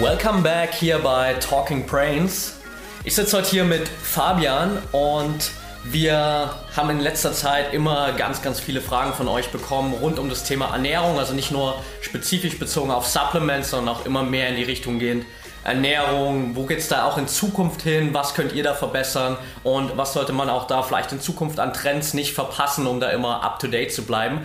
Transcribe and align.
Welcome 0.00 0.42
back 0.42 0.74
hier 0.74 1.00
bei 1.00 1.34
Talking 1.34 1.84
Brains. 1.84 2.54
Ich 3.02 3.16
sitze 3.16 3.36
heute 3.36 3.50
hier 3.50 3.64
mit 3.64 3.88
Fabian 3.88 4.78
und 4.92 5.50
wir 5.82 6.54
haben 6.76 6.90
in 6.90 7.00
letzter 7.00 7.32
Zeit 7.32 7.74
immer 7.74 8.12
ganz, 8.12 8.40
ganz 8.40 8.60
viele 8.60 8.80
Fragen 8.80 9.12
von 9.12 9.26
euch 9.26 9.48
bekommen 9.48 9.92
rund 9.94 10.20
um 10.20 10.28
das 10.28 10.44
Thema 10.44 10.66
Ernährung. 10.66 11.18
Also 11.18 11.34
nicht 11.34 11.50
nur 11.50 11.74
spezifisch 12.00 12.60
bezogen 12.60 12.92
auf 12.92 13.08
Supplements, 13.08 13.70
sondern 13.70 13.96
auch 13.96 14.06
immer 14.06 14.22
mehr 14.22 14.50
in 14.50 14.54
die 14.54 14.62
Richtung 14.62 15.00
gehend 15.00 15.26
Ernährung. 15.64 16.54
Wo 16.54 16.64
geht 16.64 16.78
es 16.78 16.86
da 16.86 17.04
auch 17.04 17.18
in 17.18 17.26
Zukunft 17.26 17.82
hin? 17.82 18.14
Was 18.14 18.34
könnt 18.34 18.52
ihr 18.52 18.62
da 18.62 18.74
verbessern? 18.74 19.36
Und 19.64 19.96
was 19.96 20.12
sollte 20.12 20.32
man 20.32 20.48
auch 20.48 20.68
da 20.68 20.82
vielleicht 20.82 21.10
in 21.10 21.20
Zukunft 21.20 21.58
an 21.58 21.74
Trends 21.74 22.14
nicht 22.14 22.34
verpassen, 22.34 22.86
um 22.86 23.00
da 23.00 23.10
immer 23.10 23.42
up 23.42 23.58
to 23.58 23.66
date 23.66 23.92
zu 23.92 24.04
bleiben? 24.04 24.42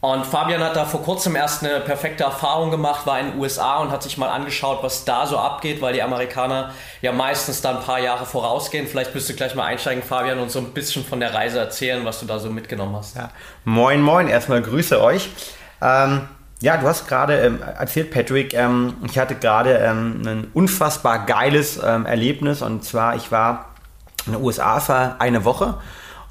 Und 0.00 0.24
Fabian 0.24 0.62
hat 0.62 0.76
da 0.76 0.84
vor 0.84 1.02
kurzem 1.02 1.34
erst 1.34 1.64
eine 1.64 1.80
perfekte 1.80 2.22
Erfahrung 2.22 2.70
gemacht, 2.70 3.04
war 3.04 3.18
in 3.18 3.32
den 3.32 3.40
USA 3.40 3.78
und 3.78 3.90
hat 3.90 4.04
sich 4.04 4.16
mal 4.16 4.28
angeschaut, 4.28 4.78
was 4.82 5.04
da 5.04 5.26
so 5.26 5.36
abgeht, 5.38 5.82
weil 5.82 5.92
die 5.92 6.02
Amerikaner 6.02 6.70
ja 7.02 7.10
meistens 7.10 7.62
da 7.62 7.70
ein 7.70 7.84
paar 7.84 7.98
Jahre 7.98 8.24
vorausgehen. 8.24 8.86
Vielleicht 8.86 9.12
müsst 9.12 9.28
du 9.28 9.34
gleich 9.34 9.56
mal 9.56 9.64
einsteigen, 9.64 10.04
Fabian, 10.04 10.38
und 10.38 10.52
so 10.52 10.60
ein 10.60 10.72
bisschen 10.72 11.04
von 11.04 11.18
der 11.18 11.34
Reise 11.34 11.58
erzählen, 11.58 12.04
was 12.04 12.20
du 12.20 12.26
da 12.26 12.38
so 12.38 12.48
mitgenommen 12.48 12.94
hast. 12.94 13.16
Ja. 13.16 13.30
Moin, 13.64 14.00
moin, 14.00 14.28
erstmal 14.28 14.62
grüße 14.62 15.02
euch. 15.02 15.30
Ähm, 15.82 16.28
ja, 16.60 16.76
du 16.76 16.86
hast 16.86 17.08
gerade 17.08 17.40
ähm, 17.40 17.60
erzählt, 17.62 18.12
Patrick, 18.12 18.54
ähm, 18.54 18.94
ich 19.04 19.18
hatte 19.18 19.34
gerade 19.34 19.78
ähm, 19.78 20.22
ein 20.24 20.50
unfassbar 20.54 21.26
geiles 21.26 21.80
ähm, 21.84 22.06
Erlebnis 22.06 22.62
und 22.62 22.84
zwar, 22.84 23.16
ich 23.16 23.32
war 23.32 23.66
in 24.26 24.32
den 24.32 24.42
USA 24.42 24.78
für 24.78 25.16
eine 25.18 25.44
Woche 25.44 25.74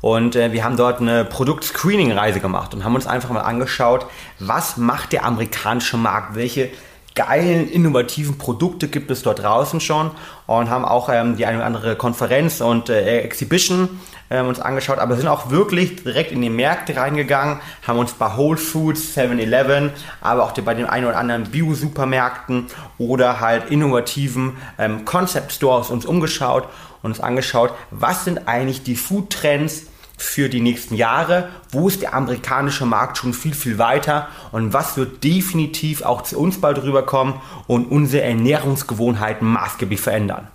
und 0.02 0.36
äh, 0.36 0.52
wir 0.52 0.64
haben 0.64 0.78
dort 0.78 1.02
eine 1.02 1.26
Produkt-Screening-Reise 1.26 2.40
gemacht 2.40 2.74
und 2.74 2.84
haben 2.84 2.96
uns 2.96 3.08
einfach 3.08 3.30
mal 3.30 3.42
angeschaut, 3.42 4.06
was 4.40 4.78
macht 4.78 5.12
der 5.12 5.26
amerikanische 5.26 5.98
Markt, 5.98 6.36
welche 6.36 6.70
geilen, 7.16 7.68
innovativen 7.70 8.38
Produkte 8.38 8.88
gibt 8.88 9.10
es 9.10 9.24
dort 9.24 9.40
draußen 9.40 9.80
schon? 9.82 10.12
Und 10.46 10.70
haben 10.70 10.86
auch 10.86 11.10
ähm, 11.12 11.36
die 11.36 11.46
eine 11.46 11.58
oder 11.58 11.66
andere 11.66 11.96
Konferenz 11.96 12.62
und 12.62 12.90
äh, 12.90 13.22
Exhibition 13.22 14.00
ähm, 14.30 14.48
uns 14.48 14.60
angeschaut, 14.60 15.00
aber 15.00 15.16
sind 15.16 15.28
auch 15.28 15.50
wirklich 15.50 16.04
direkt 16.04 16.32
in 16.32 16.42
die 16.42 16.50
Märkte 16.50 16.96
reingegangen, 16.96 17.60
haben 17.86 18.00
uns 18.00 18.14
bei 18.14 18.38
Whole 18.38 18.58
Foods, 18.58 19.18
7-Eleven, 19.18 19.92
aber 20.22 20.44
auch 20.44 20.52
bei 20.52 20.74
den 20.74 20.86
einen 20.86 21.08
oder 21.08 21.18
anderen 21.18 21.46
Bio-Supermärkten 21.46 22.68
oder 22.98 23.40
halt 23.40 23.72
innovativen 23.72 24.58
ähm, 24.78 25.06
Concept 25.06 25.52
Stores 25.52 25.90
uns 25.90 26.06
umgeschaut 26.06 26.68
und 27.02 27.12
uns 27.12 27.20
angeschaut, 27.20 27.74
was 27.92 28.26
sind 28.26 28.48
eigentlich 28.48 28.84
die 28.84 28.96
Food-Trends, 28.96 29.88
für 30.18 30.50
die 30.50 30.62
nächsten 30.62 30.96
Jahre? 30.96 31.50
Wo 31.70 31.88
ist 31.88 32.02
der 32.02 32.16
amerikanische 32.16 32.86
Markt 32.86 33.18
schon 33.18 33.34
viel, 33.34 33.54
viel 33.54 33.78
weiter? 33.78 34.28
Und 34.52 34.74
was 34.74 34.98
wird 34.98 35.24
definitiv 35.24 36.02
auch 36.02 36.24
zu 36.24 36.40
uns 36.40 36.60
bald 36.60 36.82
rüberkommen 36.82 37.36
und 37.68 37.86
unsere 37.86 38.24
Ernährungsgewohnheiten 38.24 39.48
maßgeblich 39.48 40.02
verändern? 40.02 40.48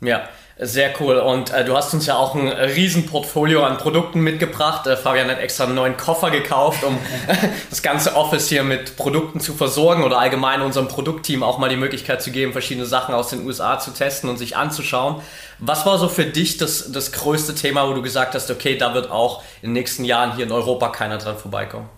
Ja, 0.00 0.28
sehr 0.56 0.92
cool. 1.00 1.16
Und 1.16 1.52
äh, 1.52 1.64
du 1.64 1.76
hast 1.76 1.92
uns 1.94 2.06
ja 2.06 2.16
auch 2.16 2.36
ein 2.36 2.46
Riesenportfolio 2.46 3.64
an 3.64 3.76
Produkten 3.76 4.20
mitgebracht. 4.20 4.86
Äh, 4.86 4.96
Fabian 4.96 5.28
hat 5.28 5.40
extra 5.40 5.64
einen 5.64 5.74
neuen 5.74 5.96
Koffer 5.96 6.30
gekauft, 6.30 6.84
um 6.84 6.96
das 7.70 7.82
ganze 7.82 8.14
Office 8.14 8.48
hier 8.48 8.62
mit 8.62 8.96
Produkten 8.96 9.40
zu 9.40 9.54
versorgen 9.54 10.04
oder 10.04 10.18
allgemein 10.18 10.62
unserem 10.62 10.86
Produktteam 10.86 11.42
auch 11.42 11.58
mal 11.58 11.68
die 11.68 11.76
Möglichkeit 11.76 12.22
zu 12.22 12.30
geben, 12.30 12.52
verschiedene 12.52 12.86
Sachen 12.86 13.14
aus 13.14 13.30
den 13.30 13.44
USA 13.44 13.80
zu 13.80 13.90
testen 13.90 14.30
und 14.30 14.36
sich 14.36 14.56
anzuschauen. 14.56 15.20
Was 15.58 15.86
war 15.86 15.98
so 15.98 16.08
für 16.08 16.24
dich 16.24 16.56
das, 16.56 16.92
das 16.92 17.10
größte 17.10 17.56
Thema, 17.56 17.88
wo 17.88 17.94
du 17.94 18.02
gesagt 18.02 18.34
hast, 18.34 18.48
okay, 18.50 18.78
da 18.78 18.94
wird 18.94 19.10
auch 19.10 19.42
in 19.60 19.70
den 19.70 19.72
nächsten 19.72 20.04
Jahren 20.04 20.36
hier 20.36 20.46
in 20.46 20.52
Europa 20.52 20.88
keiner 20.90 21.18
dran 21.18 21.36
vorbeikommen? 21.36 21.88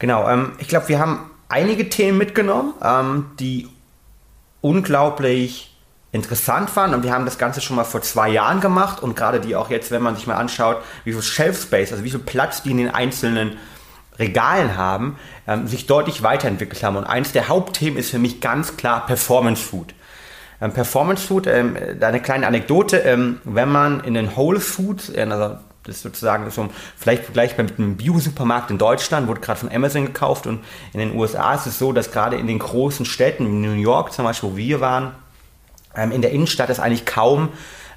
Genau, 0.00 0.28
ähm, 0.28 0.52
ich 0.58 0.66
glaube, 0.66 0.88
wir 0.88 0.98
haben 0.98 1.30
einige 1.48 1.88
Themen 1.88 2.18
mitgenommen, 2.18 2.74
ähm, 2.82 3.30
die 3.38 3.68
unglaublich 4.60 5.67
interessant 6.10 6.74
waren 6.76 6.94
und 6.94 7.02
wir 7.02 7.12
haben 7.12 7.26
das 7.26 7.38
Ganze 7.38 7.60
schon 7.60 7.76
mal 7.76 7.84
vor 7.84 8.00
zwei 8.00 8.30
Jahren 8.30 8.60
gemacht 8.60 9.02
und 9.02 9.14
gerade 9.14 9.40
die 9.40 9.56
auch 9.56 9.70
jetzt, 9.70 9.90
wenn 9.90 10.02
man 10.02 10.16
sich 10.16 10.26
mal 10.26 10.36
anschaut, 10.36 10.78
wie 11.04 11.12
viel 11.12 11.22
Shelf 11.22 11.62
Space, 11.62 11.92
also 11.92 12.04
wie 12.04 12.10
viel 12.10 12.20
Platz 12.20 12.62
die 12.62 12.70
in 12.70 12.78
den 12.78 12.94
einzelnen 12.94 13.58
Regalen 14.18 14.76
haben, 14.76 15.16
ähm, 15.46 15.66
sich 15.66 15.86
deutlich 15.86 16.22
weiterentwickelt 16.22 16.82
haben. 16.82 16.96
Und 16.96 17.04
eins 17.04 17.32
der 17.32 17.48
Hauptthemen 17.48 17.98
ist 17.98 18.10
für 18.10 18.18
mich 18.18 18.40
ganz 18.40 18.76
klar 18.76 19.06
Performance 19.06 19.62
Food. 19.62 19.94
Ähm, 20.60 20.72
Performance 20.72 21.26
Food, 21.26 21.46
ähm, 21.46 21.76
da 22.00 22.08
eine 22.08 22.20
kleine 22.20 22.46
Anekdote, 22.46 22.98
ähm, 22.98 23.40
wenn 23.44 23.70
man 23.70 24.00
in 24.00 24.14
den 24.14 24.36
Whole 24.36 24.60
Foods, 24.60 25.10
äh, 25.10 25.26
also 25.30 25.58
das 25.84 25.96
ist 25.96 26.02
sozusagen 26.02 26.50
so 26.50 26.68
vielleicht 26.96 27.24
vergleichbar 27.24 27.64
mit 27.64 27.78
einem 27.78 27.96
Bio-Supermarkt 27.96 28.70
in 28.70 28.78
Deutschland, 28.78 29.28
wurde 29.28 29.40
gerade 29.40 29.60
von 29.60 29.72
Amazon 29.72 30.06
gekauft 30.06 30.46
und 30.46 30.60
in 30.92 31.00
den 31.00 31.16
USA 31.16 31.54
ist 31.54 31.66
es 31.66 31.78
so, 31.78 31.92
dass 31.92 32.10
gerade 32.10 32.36
in 32.36 32.46
den 32.46 32.58
großen 32.58 33.06
Städten, 33.06 33.46
in 33.46 33.62
New 33.62 33.72
York 33.72 34.12
zum 34.12 34.24
Beispiel, 34.24 34.50
wo 34.50 34.56
wir 34.56 34.80
waren, 34.80 35.12
ähm, 35.96 36.12
in 36.12 36.22
der 36.22 36.30
Innenstadt 36.30 36.70
es 36.70 36.80
eigentlich 36.80 37.06
kaum 37.06 37.50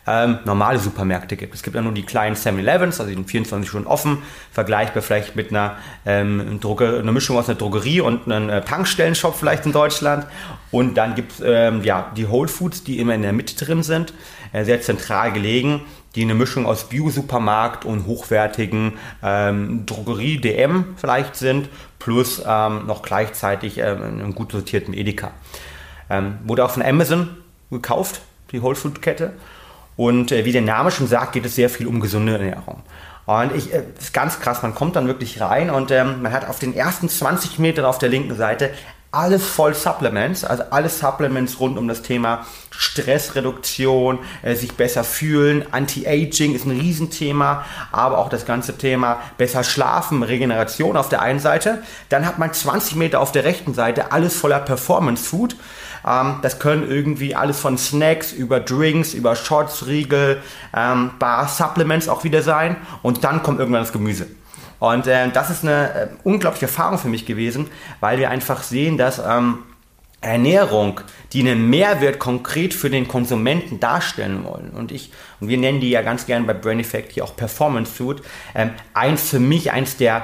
ähm, 0.08 0.40
normale 0.46 0.80
Supermärkte 0.80 1.36
gibt. 1.38 1.54
Es 1.54 1.62
gibt 1.62 1.76
ja 1.76 1.82
nur 1.82 1.94
die 1.94 2.04
kleinen 2.04 2.36
7-Elevens, 2.36 3.00
also 3.00 3.10
die 3.10 3.16
sind 3.16 3.30
24 3.30 3.70
Stunden 3.70 3.88
offen, 3.88 4.20
vergleichbar 4.52 5.04
vielleicht 5.04 5.36
mit 5.36 5.52
einer, 5.52 5.78
ähm, 6.06 6.60
Droge, 6.60 7.00
einer 7.00 7.12
Mischung 7.12 7.38
aus 7.38 7.50
einer 7.50 7.58
Drogerie 7.58 8.02
und 8.02 8.26
einem 8.26 8.50
äh, 8.50 8.62
Tankstellenshop 8.62 9.36
vielleicht 9.36 9.66
in 9.66 9.72
Deutschland. 9.72 10.26
Und 10.72 10.96
dann 10.96 11.16
gibt 11.16 11.34
es 11.34 11.42
ähm, 11.46 11.84
ja, 11.84 12.12
die 12.18 12.30
Whole 12.30 12.48
Foods, 12.48 12.84
die 12.84 13.00
immer 13.00 13.14
in 13.14 13.22
der 13.22 13.34
Mitte 13.34 13.56
drin 13.64 13.84
sind, 13.84 14.14
äh, 14.54 14.64
sehr 14.64 14.82
zentral 14.82 15.32
gelegen, 15.34 15.82
die 16.16 16.24
eine 16.24 16.34
Mischung 16.34 16.66
aus 16.66 16.90
Bio-Supermarkt 16.90 17.86
und 17.86 18.06
hochwertigen 18.06 18.94
ähm, 19.24 19.86
Drogerie-DM 19.86 20.96
vielleicht 20.98 21.36
sind, 21.36 21.70
plus 22.00 22.42
ähm, 22.46 22.88
noch 22.88 23.04
gleichzeitig 23.04 23.78
ähm, 23.78 24.04
einem 24.04 24.36
gut 24.36 24.52
sortierten 24.52 24.94
Edeka. 24.96 25.32
Ähm, 26.10 26.40
wurde 26.44 26.66
auch 26.66 26.72
von 26.72 26.82
Amazon 26.82 27.30
gekauft, 27.72 28.22
die 28.52 28.62
Whole 28.62 28.76
Food 28.76 29.02
Kette. 29.02 29.34
Und 29.98 30.32
äh, 30.32 30.46
wie 30.46 30.52
der 30.52 30.62
Name 30.62 30.92
schon 30.92 31.08
sagt, 31.08 31.34
geht 31.34 31.46
es 31.46 31.56
sehr 31.56 31.70
viel 31.70 31.88
um 31.88 32.00
gesunde 32.00 32.34
Ernährung. 32.34 32.84
Und 33.26 33.56
ich, 33.56 33.74
äh, 33.74 33.84
ist 34.00 34.14
ganz 34.14 34.40
krass, 34.40 34.62
man 34.62 34.76
kommt 34.76 34.96
dann 34.96 35.08
wirklich 35.08 35.42
rein 35.42 35.70
und 35.70 35.92
ähm, 35.92 36.22
man 36.22 36.32
hat 36.32 36.48
auf 36.48 36.60
den 36.60 36.76
ersten 36.76 37.10
20 37.10 37.60
Metern 37.60 37.86
auf 37.86 37.98
der 37.98 38.10
linken 38.10 38.36
Seite 38.36 38.72
alles 39.14 39.46
voll 39.46 39.74
Supplements, 39.74 40.46
also 40.46 40.64
alle 40.70 40.88
Supplements 40.88 41.60
rund 41.60 41.78
um 41.78 41.88
das 41.90 42.02
Thema 42.02 42.46
Stressreduktion, 42.70 44.20
äh, 44.42 44.56
sich 44.56 44.74
besser 44.74 45.04
fühlen, 45.04 45.66
Anti-Aging 45.72 46.56
ist 46.56 46.66
ein 46.66 46.72
Riesenthema, 46.72 47.66
aber 47.92 48.20
auch 48.20 48.30
das 48.30 48.46
ganze 48.46 48.78
Thema 48.78 49.20
besser 49.38 49.66
schlafen, 49.66 50.24
Regeneration 50.24 50.96
auf 50.96 51.10
der 51.10 51.22
einen 51.22 51.40
Seite. 51.40 51.84
Dann 52.08 52.26
hat 52.26 52.40
man 52.40 52.54
20 52.54 52.96
Meter 52.96 53.20
auf 53.20 53.34
der 53.34 53.44
rechten 53.44 53.74
Seite 53.74 54.14
alles 54.14 54.36
voller 54.36 54.60
Performance 54.60 55.26
Food. 55.26 55.58
Ähm, 56.06 56.36
das 56.42 56.60
können 56.60 56.90
irgendwie 56.90 57.36
alles 57.36 57.60
von 57.60 57.78
Snacks 57.78 58.32
über 58.32 58.60
Drinks, 58.60 59.14
über 59.14 59.36
Shots, 59.36 59.88
Riegel, 59.88 60.42
ähm, 60.76 61.12
Bar, 61.20 61.48
Supplements 61.48 62.08
auch 62.10 62.24
wieder 62.24 62.42
sein. 62.42 62.78
Und 63.02 63.24
dann 63.24 63.44
kommt 63.44 63.60
irgendwann 63.60 63.84
das 63.84 63.94
Gemüse. 63.94 64.28
Und 64.80 65.06
äh, 65.06 65.30
das 65.30 65.50
ist 65.52 65.64
eine 65.64 65.94
äh, 65.94 66.08
unglaubliche 66.24 66.66
Erfahrung 66.66 66.98
für 66.98 67.08
mich 67.08 67.26
gewesen, 67.26 67.70
weil 68.00 68.18
wir 68.18 68.32
einfach 68.32 68.64
sehen, 68.64 68.98
dass 68.98 69.20
ähm, 69.20 69.60
Ernährung, 70.22 71.02
die 71.34 71.42
einen 71.42 71.70
Mehrwert 71.70 72.20
konkret 72.20 72.74
für 72.74 72.90
den 72.90 73.08
Konsumenten 73.08 73.80
darstellen 73.80 74.44
wollen. 74.44 74.72
Und 74.72 74.92
ich, 74.92 75.12
und 75.40 75.50
wir 75.50 75.58
nennen 75.58 75.82
die 75.82 75.90
ja 75.90 76.04
ganz 76.04 76.28
gern 76.28 76.46
bei 76.46 76.54
Brain 76.54 76.80
Effect 76.80 77.12
hier 77.12 77.24
auch 77.24 77.36
Performance 77.36 77.92
Food, 77.92 78.22
ähm, 78.54 78.72
eins 78.94 79.30
für 79.30 79.40
mich, 79.40 79.72
eins 79.72 79.98
der 79.98 80.24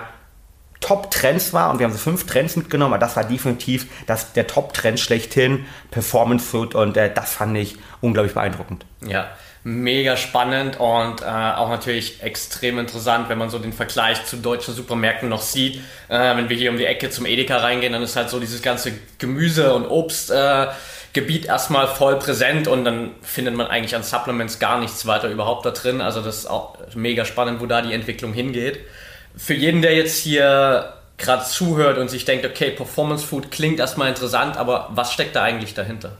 Top-Trends 0.80 1.54
war, 1.54 1.72
und 1.72 1.80
wir 1.80 1.86
haben 1.86 1.94
so 1.94 2.00
fünf 2.00 2.26
Trends 2.26 2.56
mitgenommen, 2.56 2.94
aber 2.94 3.00
das 3.00 3.16
war 3.16 3.24
definitiv 3.24 3.88
das, 4.06 4.34
der 4.34 4.48
Top-Trend 4.48 5.00
schlechthin, 5.00 5.66
Performance 5.92 6.46
Food, 6.46 6.76
und 6.76 6.98
äh, 6.98 7.12
das 7.14 7.34
fand 7.34 7.58
ich 7.58 7.78
unglaublich 8.02 8.34
beeindruckend. 8.34 8.86
Ja, 9.06 9.30
mega 9.64 10.16
spannend 10.16 10.80
und 10.80 11.22
äh, 11.22 11.26
auch 11.26 11.70
natürlich 11.70 12.24
extrem 12.24 12.80
interessant, 12.80 13.28
wenn 13.28 13.38
man 13.38 13.50
so 13.50 13.60
den 13.60 13.74
Vergleich 13.74 14.24
zu 14.26 14.38
deutschen 14.38 14.74
Supermärkten 14.74 15.28
noch 15.28 15.42
sieht. 15.42 15.82
Äh, 16.08 16.38
wenn 16.38 16.48
wir 16.48 16.56
hier 16.56 16.72
um 16.72 16.78
die 16.78 16.86
Ecke 16.86 17.10
zum 17.10 17.26
Edeka 17.26 17.58
reingehen, 17.58 17.92
dann 17.92 18.02
ist 18.02 18.16
halt 18.16 18.30
so 18.30 18.40
dieses 18.40 18.62
ganze 18.62 18.94
Gemüse- 19.18 19.74
und 19.74 19.86
Obstgebiet 19.86 21.46
äh, 21.46 21.48
erstmal 21.48 21.88
voll 21.88 22.18
präsent 22.18 22.70
und 22.70 22.86
dann 22.86 23.12
findet 23.22 23.56
man 23.56 23.68
eigentlich 23.68 23.96
an 23.96 24.04
Supplements 24.04 24.60
gar 24.60 24.80
nichts 24.80 25.06
weiter 25.06 25.28
überhaupt 25.28 25.66
da 25.66 25.72
drin. 25.72 26.00
Also 26.00 26.22
das 26.22 26.38
ist 26.38 26.46
auch 26.46 26.78
mega 26.96 27.26
spannend, 27.26 27.60
wo 27.60 27.66
da 27.66 27.82
die 27.82 27.94
Entwicklung 27.94 28.32
hingeht 28.32 28.80
für 29.38 29.54
jeden, 29.54 29.82
der 29.82 29.96
jetzt 29.96 30.18
hier 30.18 30.94
gerade 31.18 31.46
zuhört 31.46 31.98
und 31.98 32.10
sich 32.10 32.26
denkt, 32.26 32.46
okay, 32.46 32.72
Performance 32.72 33.26
Food 33.26 33.52
klingt 33.52 33.80
erstmal 33.80 34.10
interessant, 34.10 34.58
aber 34.58 34.90
was 34.92 35.14
steckt 35.14 35.36
da 35.36 35.44
eigentlich 35.44 35.74
dahinter? 35.74 36.18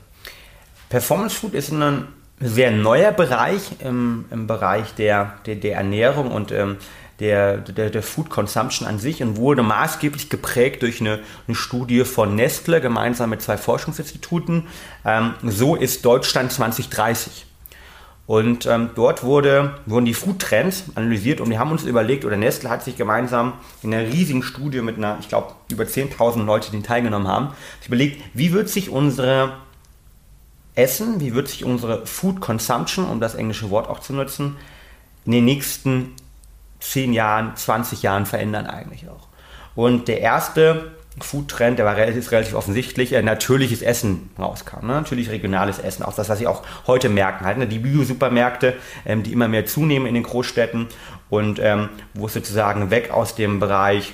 Performance 0.88 1.36
Food 1.36 1.54
ist 1.54 1.70
ein 1.70 2.08
sehr 2.40 2.70
neuer 2.70 3.12
Bereich 3.12 3.62
im, 3.80 4.26
im 4.30 4.46
Bereich 4.46 4.94
der, 4.94 5.34
der, 5.46 5.56
der 5.56 5.76
Ernährung 5.76 6.30
und 6.30 6.52
ähm, 6.52 6.76
der, 7.20 7.58
der, 7.58 7.90
der 7.90 8.02
Food 8.02 8.30
Consumption 8.30 8.86
an 8.86 9.00
sich 9.00 9.22
und 9.22 9.36
wurde 9.36 9.62
maßgeblich 9.62 10.30
geprägt 10.30 10.82
durch 10.82 11.00
eine, 11.00 11.18
eine 11.46 11.56
Studie 11.56 12.04
von 12.04 12.36
Nestle 12.36 12.80
gemeinsam 12.80 13.30
mit 13.30 13.42
zwei 13.42 13.56
Forschungsinstituten. 13.56 14.68
Ähm, 15.04 15.34
so 15.42 15.74
ist 15.74 16.04
Deutschland 16.04 16.52
2030. 16.52 17.47
Und 18.28 18.66
ähm, 18.66 18.90
dort 18.94 19.24
wurde, 19.24 19.78
wurden 19.86 20.04
die 20.04 20.12
Food 20.12 20.40
Trends 20.40 20.84
analysiert 20.94 21.40
und 21.40 21.48
wir 21.48 21.58
haben 21.58 21.70
uns 21.70 21.84
überlegt, 21.84 22.26
oder 22.26 22.36
Nestle 22.36 22.68
hat 22.68 22.84
sich 22.84 22.94
gemeinsam 22.94 23.54
in 23.82 23.94
einer 23.94 24.06
riesigen 24.06 24.42
Studie 24.42 24.82
mit 24.82 24.98
einer, 24.98 25.16
ich 25.18 25.30
glaube, 25.30 25.54
über 25.72 25.84
10.000 25.84 26.44
Leute, 26.44 26.70
die 26.70 26.82
teilgenommen 26.82 27.26
haben, 27.26 27.54
überlegt, 27.86 28.22
wie 28.34 28.52
wird 28.52 28.68
sich 28.68 28.90
unsere 28.90 29.54
Essen, 30.74 31.20
wie 31.20 31.32
wird 31.32 31.48
sich 31.48 31.64
unsere 31.64 32.04
Food 32.04 32.42
Consumption, 32.42 33.06
um 33.06 33.18
das 33.18 33.34
englische 33.34 33.70
Wort 33.70 33.88
auch 33.88 34.00
zu 34.00 34.12
nutzen, 34.12 34.58
in 35.24 35.32
den 35.32 35.46
nächsten 35.46 36.12
10 36.80 37.14
Jahren, 37.14 37.56
20 37.56 38.02
Jahren 38.02 38.26
verändern 38.26 38.66
eigentlich 38.66 39.08
auch. 39.08 39.26
Und 39.74 40.06
der 40.06 40.20
erste 40.20 40.97
Food-Trend, 41.24 41.78
der 41.78 41.86
war 41.86 41.96
relativ, 41.96 42.30
relativ 42.32 42.54
offensichtlich, 42.54 43.12
äh, 43.12 43.22
natürliches 43.22 43.82
Essen 43.82 44.30
rauskam. 44.38 44.86
Ne? 44.86 44.92
Natürlich 44.94 45.30
regionales 45.30 45.78
Essen, 45.78 46.02
auch 46.02 46.14
das, 46.14 46.28
was 46.28 46.38
sie 46.38 46.46
auch 46.46 46.62
heute 46.86 47.08
merken. 47.08 47.44
Halt, 47.44 47.58
ne? 47.58 47.66
Die 47.66 47.78
Bio-Supermärkte, 47.78 48.74
ähm, 49.06 49.22
die 49.22 49.32
immer 49.32 49.48
mehr 49.48 49.66
zunehmen 49.66 50.06
in 50.06 50.14
den 50.14 50.22
Großstädten 50.22 50.86
und 51.30 51.58
ähm, 51.62 51.88
wo 52.14 52.26
es 52.26 52.34
sozusagen 52.34 52.90
weg 52.90 53.10
aus 53.10 53.34
dem 53.34 53.60
Bereich 53.60 54.12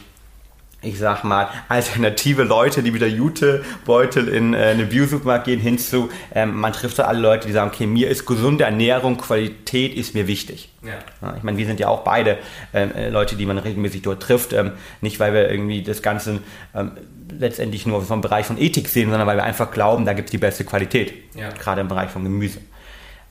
ich 0.85 0.99
sag 0.99 1.25
mal, 1.25 1.49
alternative 1.69 2.45
Leute, 2.45 2.83
die 2.83 2.95
wieder 2.95 3.07
Jutebeutel 3.07 4.29
in 4.29 4.55
äh, 4.55 4.59
einen 4.59 4.89
Bio-Supermarkt 4.89 5.47
gehen, 5.47 5.61
hinzu, 5.61 6.11
ähm, 6.35 6.59
man 6.59 6.73
trifft 6.73 6.99
da 6.99 7.05
alle 7.05 7.21
Leute, 7.21 7.47
die 7.47 7.53
sagen, 7.53 7.71
okay, 7.73 7.87
mir 7.87 8.09
ist 8.09 8.27
gesunde 8.27 8.65
Ernährung, 8.65 9.17
Qualität 9.17 9.95
ist 9.95 10.15
mir 10.15 10.27
wichtig. 10.27 10.69
Ja. 10.83 10.93
Ja, 11.23 11.35
ich 11.37 11.43
meine, 11.43 11.57
wir 11.57 11.67
sind 11.67 11.81
ja 11.81 11.89
auch 11.89 12.05
beide 12.05 12.39
ähm, 12.73 12.93
äh, 12.95 13.09
Leute, 13.09 13.37
die 13.37 13.47
man 13.47 13.59
regelmäßig 13.59 14.03
dort 14.03 14.23
trifft, 14.23 14.53
ähm, 14.53 14.73
nicht 15.01 15.21
weil 15.21 15.33
wir 15.33 15.51
irgendwie 15.51 15.83
das 15.83 16.03
Ganze 16.03 16.41
ähm, 16.75 16.93
letztendlich 17.31 17.87
nur 17.87 18.03
vom 18.03 18.21
Bereich 18.21 18.47
von 18.47 18.59
Ethik 18.59 18.89
sehen, 18.89 19.11
sondern 19.11 19.27
weil 19.27 19.37
wir 19.37 19.45
einfach 19.45 19.71
glauben, 19.71 20.05
da 20.05 20.13
gibt 20.13 20.29
es 20.29 20.31
die 20.31 20.39
beste 20.39 20.65
Qualität, 20.65 21.15
ja. 21.35 21.51
gerade 21.51 21.81
im 21.81 21.89
Bereich 21.89 22.11
von 22.11 22.23
Gemüse. 22.23 22.59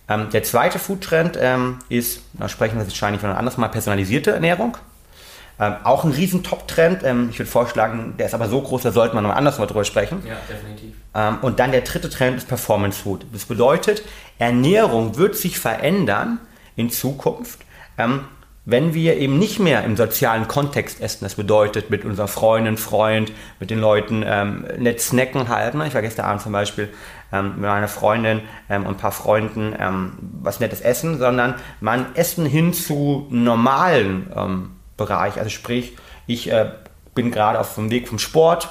Ähm, 0.10 0.30
der 0.32 0.44
zweite 0.44 0.80
Foodtrend 0.80 1.38
ähm, 1.40 1.80
ist, 1.90 2.22
da 2.34 2.50
sprechen 2.50 2.78
wir 2.78 2.86
wahrscheinlich 2.86 3.22
von 3.22 3.30
einem 3.30 3.40
anderes 3.40 3.58
Mal, 3.58 3.70
personalisierte 3.70 4.32
Ernährung. 4.32 4.78
Ähm, 5.64 5.76
auch 5.86 6.04
ein 6.04 6.12
riesen 6.12 6.44
Top-Trend. 6.44 7.04
Ähm, 7.04 7.30
ich 7.32 7.40
würde 7.40 7.50
vorschlagen, 7.50 8.16
der 8.18 8.26
ist 8.26 8.34
aber 8.34 8.50
so 8.50 8.62
groß, 8.62 8.82
da 8.82 8.92
sollte 8.92 9.16
man 9.16 9.24
noch 9.24 9.34
anders 9.34 9.60
mal 9.60 9.66
drüber 9.66 9.86
sprechen. 9.86 10.22
Ja, 10.28 10.36
definitiv. 10.50 10.94
Ähm, 11.16 11.38
und 11.42 11.60
dann 11.60 11.72
der 11.72 11.82
dritte 11.82 12.10
Trend 12.10 12.38
ist 12.38 12.50
Performance 12.50 13.02
Food. 13.02 13.26
Das 13.32 13.46
bedeutet, 13.46 14.04
Ernährung 14.40 15.16
wird 15.16 15.38
sich 15.38 15.58
verändern 15.58 16.40
in 16.76 16.90
Zukunft, 16.90 17.60
ähm, 17.98 18.26
wenn 18.66 18.94
wir 18.94 19.18
eben 19.18 19.40
nicht 19.40 19.60
mehr 19.60 19.86
im 19.86 19.96
sozialen 19.96 20.50
Kontext 20.50 21.00
essen. 21.00 21.24
Das 21.24 21.36
bedeutet, 21.36 21.90
mit 21.90 22.04
unserer 22.04 22.28
Freundin, 22.28 22.76
Freund, 22.76 23.32
mit 23.62 23.70
den 23.70 23.80
Leuten 23.80 24.24
ähm, 24.26 24.66
nett 24.78 25.00
snacken 25.00 25.48
halt. 25.48 25.76
Ne? 25.76 25.88
Ich 25.88 25.94
war 25.94 26.02
gestern 26.02 26.26
Abend 26.26 26.42
zum 26.42 26.52
Beispiel 26.52 26.90
ähm, 27.32 27.52
mit 27.52 27.62
meiner 27.62 27.88
Freundin 27.88 28.42
und 28.68 28.86
ein 28.88 28.98
paar 28.98 29.12
Freunden 29.12 29.76
was 30.42 30.60
nettes 30.60 30.82
essen, 30.82 31.20
sondern 31.20 31.56
man 31.80 32.16
essen 32.16 32.46
hin 32.46 32.74
zu 32.74 33.28
normalen 33.30 34.74
Bereich. 34.98 35.38
Also 35.38 35.50
sprich, 35.50 35.96
ich 36.28 36.52
äh, 36.52 36.72
bin 37.16 37.32
gerade 37.32 37.60
auf 37.60 37.76
dem 37.76 37.92
Weg 37.92 38.08
vom 38.08 38.20
Sport 38.20 38.70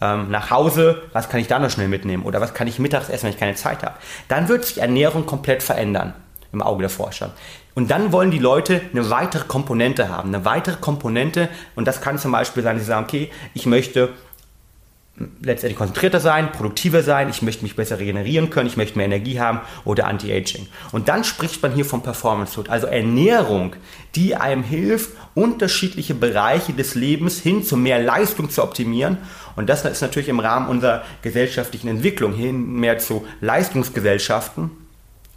ähm, 0.00 0.30
nach 0.30 0.50
Hause, 0.50 1.02
was 1.12 1.28
kann 1.28 1.40
ich 1.40 1.48
da 1.48 1.58
noch 1.58 1.70
schnell 1.70 1.88
mitnehmen? 1.88 2.24
Oder 2.24 2.40
was 2.40 2.54
kann 2.54 2.66
ich 2.66 2.78
mittags 2.78 3.08
essen, 3.08 3.24
wenn 3.24 3.32
ich 3.32 3.38
keine 3.38 3.54
Zeit 3.54 3.82
habe? 3.82 3.96
Dann 4.28 4.48
wird 4.48 4.64
sich 4.64 4.78
Ernährung 4.78 5.26
komplett 5.26 5.62
verändern 5.62 6.14
im 6.52 6.62
Auge 6.62 6.82
der 6.82 6.90
Forscher. 6.90 7.32
Und 7.74 7.90
dann 7.90 8.12
wollen 8.12 8.30
die 8.30 8.38
Leute 8.38 8.80
eine 8.92 9.10
weitere 9.10 9.44
Komponente 9.44 10.08
haben, 10.08 10.34
eine 10.34 10.44
weitere 10.44 10.76
Komponente. 10.76 11.48
Und 11.76 11.86
das 11.86 12.00
kann 12.00 12.18
zum 12.18 12.32
Beispiel 12.32 12.62
sein, 12.62 12.78
sie 12.78 12.84
sagen, 12.84 13.04
okay, 13.04 13.30
ich 13.54 13.66
möchte 13.66 14.10
letztendlich 15.40 15.78
konzentrierter 15.78 16.20
sein, 16.20 16.52
produktiver 16.52 17.02
sein, 17.02 17.28
ich 17.28 17.42
möchte 17.42 17.62
mich 17.62 17.76
besser 17.76 17.98
regenerieren 17.98 18.50
können, 18.50 18.66
ich 18.66 18.76
möchte 18.76 18.96
mehr 18.96 19.06
Energie 19.06 19.40
haben 19.40 19.60
oder 19.84 20.06
Anti-Aging. 20.06 20.66
Und 20.92 21.08
dann 21.08 21.24
spricht 21.24 21.62
man 21.62 21.72
hier 21.72 21.84
vom 21.84 22.02
Performance 22.02 22.54
Food, 22.54 22.68
also 22.68 22.86
Ernährung, 22.86 23.76
die 24.14 24.34
einem 24.34 24.62
hilft, 24.62 25.10
unterschiedliche 25.34 26.14
Bereiche 26.14 26.72
des 26.72 26.94
Lebens 26.94 27.40
hin 27.40 27.62
zu 27.62 27.76
mehr 27.76 28.00
Leistung 28.00 28.50
zu 28.50 28.62
optimieren. 28.62 29.18
Und 29.56 29.68
das 29.68 29.84
ist 29.84 30.02
natürlich 30.02 30.28
im 30.28 30.40
Rahmen 30.40 30.68
unserer 30.68 31.04
gesellschaftlichen 31.22 31.88
Entwicklung 31.88 32.32
hin 32.32 32.74
mehr 32.74 32.98
zu 32.98 33.26
Leistungsgesellschaften 33.40 34.87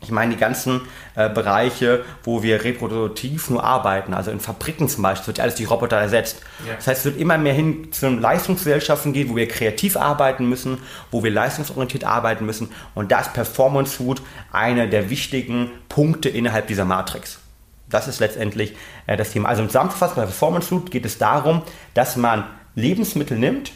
ich 0.01 0.11
meine 0.11 0.33
die 0.33 0.39
ganzen 0.39 0.81
äh, 1.15 1.29
Bereiche, 1.29 2.03
wo 2.23 2.41
wir 2.41 2.63
reproduktiv 2.63 3.49
nur 3.49 3.63
arbeiten, 3.63 4.13
also 4.13 4.31
in 4.31 4.39
Fabriken 4.39 4.89
zum 4.89 5.03
Beispiel, 5.03 5.27
wird 5.27 5.39
alles 5.39 5.55
durch 5.55 5.69
Roboter 5.69 5.97
ersetzt. 5.97 6.41
Ja. 6.67 6.75
Das 6.75 6.87
heißt, 6.87 6.99
es 6.99 7.05
wird 7.05 7.19
immer 7.19 7.37
mehr 7.37 7.53
hin 7.53 7.91
zu 7.91 8.09
Leistungsgesellschaften 8.09 9.13
gehen, 9.13 9.29
wo 9.29 9.35
wir 9.35 9.47
kreativ 9.47 9.97
arbeiten 9.97 10.49
müssen, 10.49 10.79
wo 11.11 11.23
wir 11.23 11.31
leistungsorientiert 11.31 12.03
arbeiten 12.03 12.45
müssen. 12.45 12.69
Und 12.95 13.11
da 13.11 13.19
ist 13.19 13.33
Performance 13.33 13.95
Food 13.95 14.21
einer 14.51 14.87
der 14.87 15.09
wichtigen 15.09 15.69
Punkte 15.87 16.29
innerhalb 16.29 16.67
dieser 16.67 16.85
Matrix. 16.85 17.39
Das 17.87 18.07
ist 18.07 18.19
letztendlich 18.19 18.75
äh, 19.05 19.17
das 19.17 19.31
Thema. 19.31 19.49
Also 19.49 19.65
zusammenfassend 19.65 20.15
bei 20.15 20.23
Performance 20.23 20.67
Food 20.67 20.89
geht 20.89 21.05
es 21.05 21.19
darum, 21.19 21.61
dass 21.93 22.15
man 22.15 22.45
Lebensmittel 22.73 23.37
nimmt, 23.37 23.71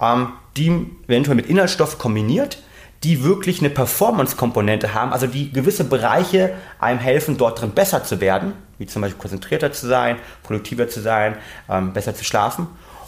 ähm, 0.00 0.32
die 0.56 0.86
eventuell 1.06 1.36
mit 1.36 1.46
Inhaltsstoff 1.46 1.98
kombiniert, 1.98 2.58
die 3.02 3.24
wirklich 3.24 3.60
eine 3.60 3.70
Performance-Komponente 3.70 4.92
haben, 4.92 5.12
also 5.12 5.26
die 5.26 5.52
gewisse 5.52 5.84
Bereiche 5.84 6.54
einem 6.78 6.98
helfen, 6.98 7.38
dort 7.38 7.60
drin 7.60 7.70
besser 7.70 8.04
zu 8.04 8.20
werden, 8.20 8.52
wie 8.78 8.86
zum 8.86 9.02
Beispiel 9.02 9.18
konzentrierter 9.18 9.72
zu 9.72 9.86
sein, 9.86 10.16
produktiver 10.42 10.88
zu 10.88 11.00
sein, 11.00 11.36
ähm, 11.68 11.92
besser 11.92 12.14
zu 12.14 12.24
schlafen, 12.24 12.66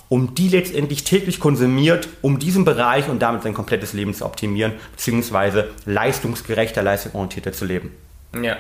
um 0.09 0.35
die 0.35 0.49
letztendlich 0.49 1.05
täglich 1.05 1.41
konsumiert, 1.41 2.09
um 2.23 2.39
diesen 2.39 2.65
Bereich 2.65 3.09
und 3.09 3.21
damit 3.21 3.43
sein 3.43 3.55
komplettes 3.55 3.93
Leben 3.93 4.15
zu 4.15 4.25
optimieren, 4.25 4.73
beziehungsweise 4.93 5.71
leistungsgerechter, 5.85 6.83
leistungsorientierter 6.83 7.53
zu 7.53 7.67
leben. 7.67 7.95
Ja, 8.41 8.57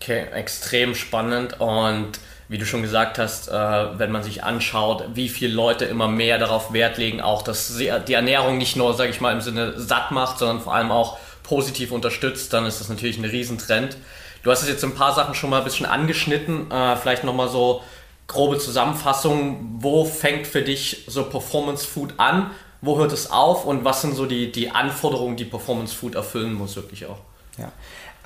okay, 0.00 0.26
extrem 0.32 0.94
spannend 0.94 1.60
und 1.60 2.18
wie 2.48 2.58
du 2.58 2.66
schon 2.66 2.82
gesagt 2.82 3.18
hast, 3.18 3.48
äh, 3.48 3.52
wenn 3.52 4.12
man 4.12 4.22
sich 4.22 4.44
anschaut, 4.44 5.04
wie 5.14 5.28
viele 5.28 5.54
Leute 5.54 5.84
immer 5.86 6.08
mehr 6.08 6.38
darauf 6.38 6.72
Wert 6.72 6.98
legen, 6.98 7.20
auch 7.20 7.42
dass 7.42 7.76
die 7.76 8.12
Ernährung 8.12 8.58
nicht 8.58 8.76
nur, 8.76 8.94
sage 8.94 9.10
ich 9.10 9.20
mal, 9.20 9.32
im 9.32 9.40
Sinne 9.40 9.80
satt 9.80 10.10
macht, 10.10 10.38
sondern 10.38 10.60
vor 10.60 10.74
allem 10.74 10.90
auch 10.90 11.18
positiv 11.42 11.90
unterstützt, 11.92 12.52
dann 12.52 12.66
ist 12.66 12.80
das 12.80 12.88
natürlich 12.88 13.18
ein 13.18 13.24
Riesentrend. 13.24 13.96
Du 14.42 14.50
hast 14.50 14.62
es 14.62 14.68
jetzt 14.68 14.84
ein 14.84 14.94
paar 14.94 15.14
Sachen 15.14 15.34
schon 15.34 15.50
mal 15.50 15.58
ein 15.58 15.64
bisschen 15.64 15.86
angeschnitten, 15.86 16.70
äh, 16.70 16.96
vielleicht 16.96 17.24
nochmal 17.24 17.48
so 17.48 17.82
grobe 18.26 18.58
Zusammenfassung, 18.58 19.76
wo 19.78 20.04
fängt 20.04 20.46
für 20.46 20.62
dich 20.62 21.04
so 21.06 21.24
Performance 21.24 21.86
Food 21.86 22.14
an, 22.18 22.50
wo 22.80 22.98
hört 22.98 23.12
es 23.12 23.30
auf 23.30 23.64
und 23.64 23.84
was 23.84 24.02
sind 24.02 24.14
so 24.14 24.26
die, 24.26 24.52
die 24.52 24.70
Anforderungen, 24.70 25.36
die 25.36 25.44
Performance 25.44 25.94
Food 25.94 26.14
erfüllen 26.14 26.54
muss 26.54 26.76
wirklich 26.76 27.06
auch? 27.06 27.18
Ja. 27.56 27.72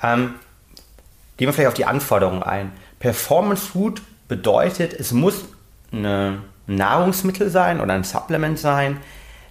Ähm, 0.03 0.35
gehen 1.37 1.47
wir 1.47 1.53
vielleicht 1.53 1.69
auf 1.69 1.73
die 1.73 1.85
Anforderungen 1.85 2.43
ein. 2.43 2.73
Performance 2.99 3.65
Food 3.65 4.01
bedeutet, 4.27 4.93
es 4.93 5.11
muss 5.11 5.45
ein 5.91 6.43
Nahrungsmittel 6.67 7.49
sein 7.49 7.81
oder 7.81 7.93
ein 7.93 8.03
Supplement 8.03 8.59
sein, 8.59 8.97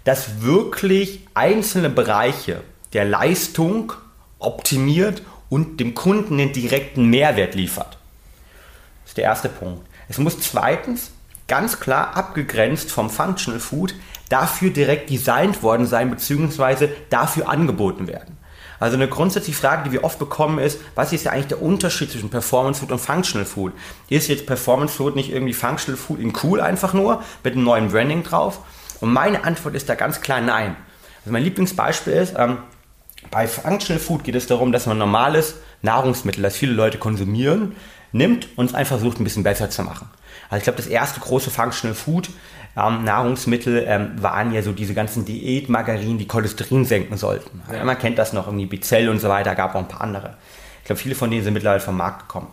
das 0.05 0.43
wirklich 0.43 1.27
einzelne 1.35 1.91
Bereiche 1.91 2.63
der 2.93 3.05
Leistung 3.05 3.93
optimiert 4.39 5.23
und 5.51 5.81
dem 5.81 5.95
Kunden 5.95 6.39
den 6.39 6.53
direkten 6.53 7.07
Mehrwert 7.11 7.55
liefert. 7.55 7.99
Das 9.03 9.11
ist 9.11 9.17
der 9.17 9.25
erste 9.25 9.49
Punkt. 9.49 9.87
Es 10.09 10.19
muss 10.19 10.41
zweitens 10.41 11.11
ganz 11.49 11.81
klar 11.81 12.17
abgegrenzt 12.17 12.91
vom 12.91 13.11
Functional 13.11 13.61
Food 13.61 13.95
dafür 14.29 14.71
direkt 14.71 15.11
designt 15.11 15.63
worden 15.63 15.87
sein 15.87 16.11
bzw. 16.11 16.89
dafür 17.11 17.49
angeboten 17.49 18.07
werden. 18.07 18.38
Also 18.81 18.97
eine 18.97 19.09
grundsätzliche 19.09 19.59
Frage, 19.59 19.85
die 19.85 19.93
wir 19.93 20.05
oft 20.05 20.19
bekommen, 20.19 20.59
ist, 20.59 20.81
was 20.95 21.13
ist 21.13 21.25
ja 21.25 21.33
eigentlich 21.33 21.49
der 21.49 21.63
Unterschied 21.63 22.11
zwischen 22.11 22.31
Performance 22.31 22.81
Food 22.81 22.93
und 22.93 23.01
Functional 23.01 23.45
Food? 23.45 23.73
Ist 24.09 24.29
jetzt 24.29 24.47
Performance 24.47 24.95
Food 24.95 25.17
nicht 25.17 25.31
irgendwie 25.31 25.53
Functional 25.53 25.99
Food 25.99 26.21
in 26.21 26.33
cool 26.43 26.61
einfach 26.61 26.95
nur 26.95 27.23
mit 27.43 27.55
einem 27.55 27.65
neuen 27.65 27.89
Branding 27.91 28.23
drauf? 28.23 28.61
Und 29.01 29.13
meine 29.13 29.45
Antwort 29.45 29.75
ist 29.75 29.89
da 29.89 29.95
ganz 29.95 30.21
klar 30.21 30.41
nein. 30.41 30.77
Also 31.21 31.33
mein 31.33 31.45
Lieblingsbeispiel 31.45 32.13
ist, 32.13 32.35
ähm, 32.37 32.59
bei 33.31 33.47
Functional 33.49 34.01
Food 34.01 34.25
geht 34.25 34.35
es 34.35 34.47
darum, 34.47 34.73
dass 34.73 34.87
man 34.87 34.99
normales 34.99 35.57
Nahrungsmittel, 35.83 36.43
das 36.43 36.57
viele 36.57 36.73
Leute 36.73 36.99
konsumieren, 36.99 37.75
nimmt 38.13 38.49
und 38.57 38.67
es 38.67 38.75
einfach 38.75 38.99
versucht, 38.99 39.21
ein 39.21 39.25
bisschen 39.25 39.43
besser 39.43 39.71
zu 39.71 39.83
machen. 39.83 40.09
Also 40.49 40.59
ich 40.59 40.65
glaube, 40.65 40.79
das 40.79 40.87
erste 40.87 41.21
große 41.21 41.51
Functional 41.51 41.95
Food 41.95 42.31
ähm, 42.79 43.05
Nahrungsmittel 43.05 43.85
ähm, 43.87 44.13
waren 44.23 44.53
ja 44.53 44.63
so 44.63 44.73
diese 44.73 44.95
ganzen 44.95 45.25
Diätmargarinen, 45.25 46.19
die 46.19 46.29
Cholesterin 46.29 46.85
senken 46.85 47.17
sollten. 47.17 47.63
Ja. 47.73 47.85
Man 47.85 47.99
kennt 47.99 48.19
das 48.19 48.33
noch, 48.33 48.47
irgendwie 48.47 48.67
Bizell 48.67 49.09
und 49.09 49.21
so 49.21 49.29
weiter, 49.29 49.55
gab 49.55 49.75
auch 49.75 49.81
ein 49.81 49.89
paar 49.89 50.03
andere. 50.03 50.37
Ich 50.81 50.87
glaube, 50.87 51.01
viele 51.01 51.15
von 51.15 51.31
denen 51.31 51.43
sind 51.43 51.55
mittlerweile 51.55 51.81
vom 51.81 51.97
Markt 51.97 52.29
gekommen. 52.29 52.49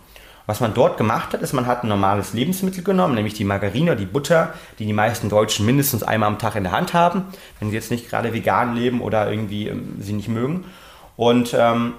Was 0.47 0.59
man 0.59 0.73
dort 0.73 0.97
gemacht 0.97 1.33
hat, 1.33 1.41
ist, 1.41 1.53
man 1.53 1.65
hat 1.65 1.83
ein 1.83 1.87
normales 1.87 2.33
Lebensmittel 2.33 2.83
genommen, 2.83 3.15
nämlich 3.15 3.33
die 3.33 3.43
Margarine, 3.43 3.95
die 3.95 4.05
Butter, 4.05 4.53
die 4.77 4.85
die 4.85 4.93
meisten 4.93 5.27
Deutschen 5.27 5.65
mindestens 5.65 6.03
einmal 6.03 6.29
am 6.29 6.37
Tag 6.37 6.55
in 6.55 6.63
der 6.63 6.71
Hand 6.71 6.93
haben, 6.93 7.25
wenn 7.59 7.69
sie 7.69 7.75
jetzt 7.75 7.89
nicht 7.89 8.09
gerade 8.09 8.33
vegan 8.33 8.75
leben 8.75 9.01
oder 9.01 9.29
irgendwie 9.29 9.69
ähm, 9.69 9.95
sie 9.99 10.13
nicht 10.13 10.27
mögen. 10.27 10.65
Und 11.15 11.55
ähm, 11.57 11.93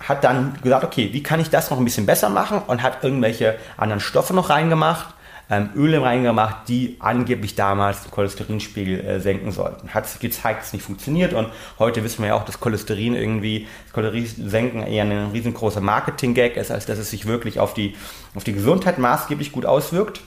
hat 0.00 0.24
dann 0.24 0.58
gesagt, 0.62 0.84
okay, 0.84 1.10
wie 1.12 1.22
kann 1.22 1.38
ich 1.38 1.50
das 1.50 1.70
noch 1.70 1.78
ein 1.78 1.84
bisschen 1.84 2.06
besser 2.06 2.28
machen 2.28 2.60
und 2.66 2.82
hat 2.82 3.04
irgendwelche 3.04 3.56
anderen 3.76 4.00
Stoffe 4.00 4.34
noch 4.34 4.50
reingemacht 4.50 5.14
ähm, 5.52 5.68
Öle 5.76 6.00
reingemacht, 6.00 6.66
die 6.68 6.96
angeblich 6.98 7.54
damals 7.54 8.02
den 8.04 8.10
Cholesterinspiegel 8.10 9.00
äh, 9.00 9.20
senken 9.20 9.52
sollten. 9.52 9.92
Hat 9.92 10.08
sich 10.08 10.18
gezeigt, 10.18 10.60
dass 10.60 10.68
es 10.68 10.72
nicht 10.72 10.82
funktioniert 10.82 11.34
und 11.34 11.48
heute 11.78 12.02
wissen 12.02 12.22
wir 12.22 12.28
ja 12.28 12.34
auch, 12.36 12.46
dass 12.46 12.58
Cholesterin 12.58 13.14
irgendwie, 13.14 13.68
das 13.84 13.92
Cholesterin 13.92 14.48
senken 14.48 14.82
eher 14.82 15.04
ein 15.04 15.30
riesengroßer 15.32 15.82
Marketing-Gag 15.82 16.56
ist, 16.56 16.70
als 16.70 16.86
dass 16.86 16.98
es 16.98 17.10
sich 17.10 17.26
wirklich 17.26 17.60
auf 17.60 17.74
die, 17.74 17.94
auf 18.34 18.44
die 18.44 18.54
Gesundheit 18.54 18.96
maßgeblich 18.96 19.52
gut 19.52 19.66
auswirkt. 19.66 20.22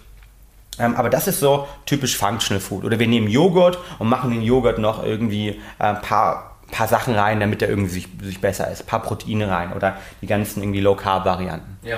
Ähm, 0.77 0.95
aber 0.95 1.09
das 1.09 1.27
ist 1.27 1.39
so 1.39 1.67
typisch 1.87 2.17
Functional 2.17 2.61
Food. 2.61 2.83
Oder 2.83 2.99
wir 2.99 3.07
nehmen 3.07 3.27
Joghurt 3.27 3.79
und 3.97 4.07
machen 4.07 4.29
den 4.29 4.43
Joghurt 4.43 4.77
noch 4.77 5.03
irgendwie 5.03 5.49
äh, 5.49 5.55
ein 5.79 6.01
paar 6.01 6.51
ein 6.67 6.71
paar 6.71 6.87
Sachen 6.87 7.13
rein, 7.13 7.39
damit 7.39 7.61
er 7.61 7.69
irgendwie 7.69 7.91
sich, 7.91 8.07
sich 8.23 8.41
besser 8.41 8.71
ist, 8.71 8.81
ein 8.81 8.87
paar 8.87 9.03
Proteine 9.03 9.51
rein 9.51 9.71
oder 9.73 9.97
die 10.23 10.25
ganzen 10.25 10.63
irgendwie 10.63 10.81
Low-Carb-Varianten. 10.81 11.77
Ja. 11.83 11.97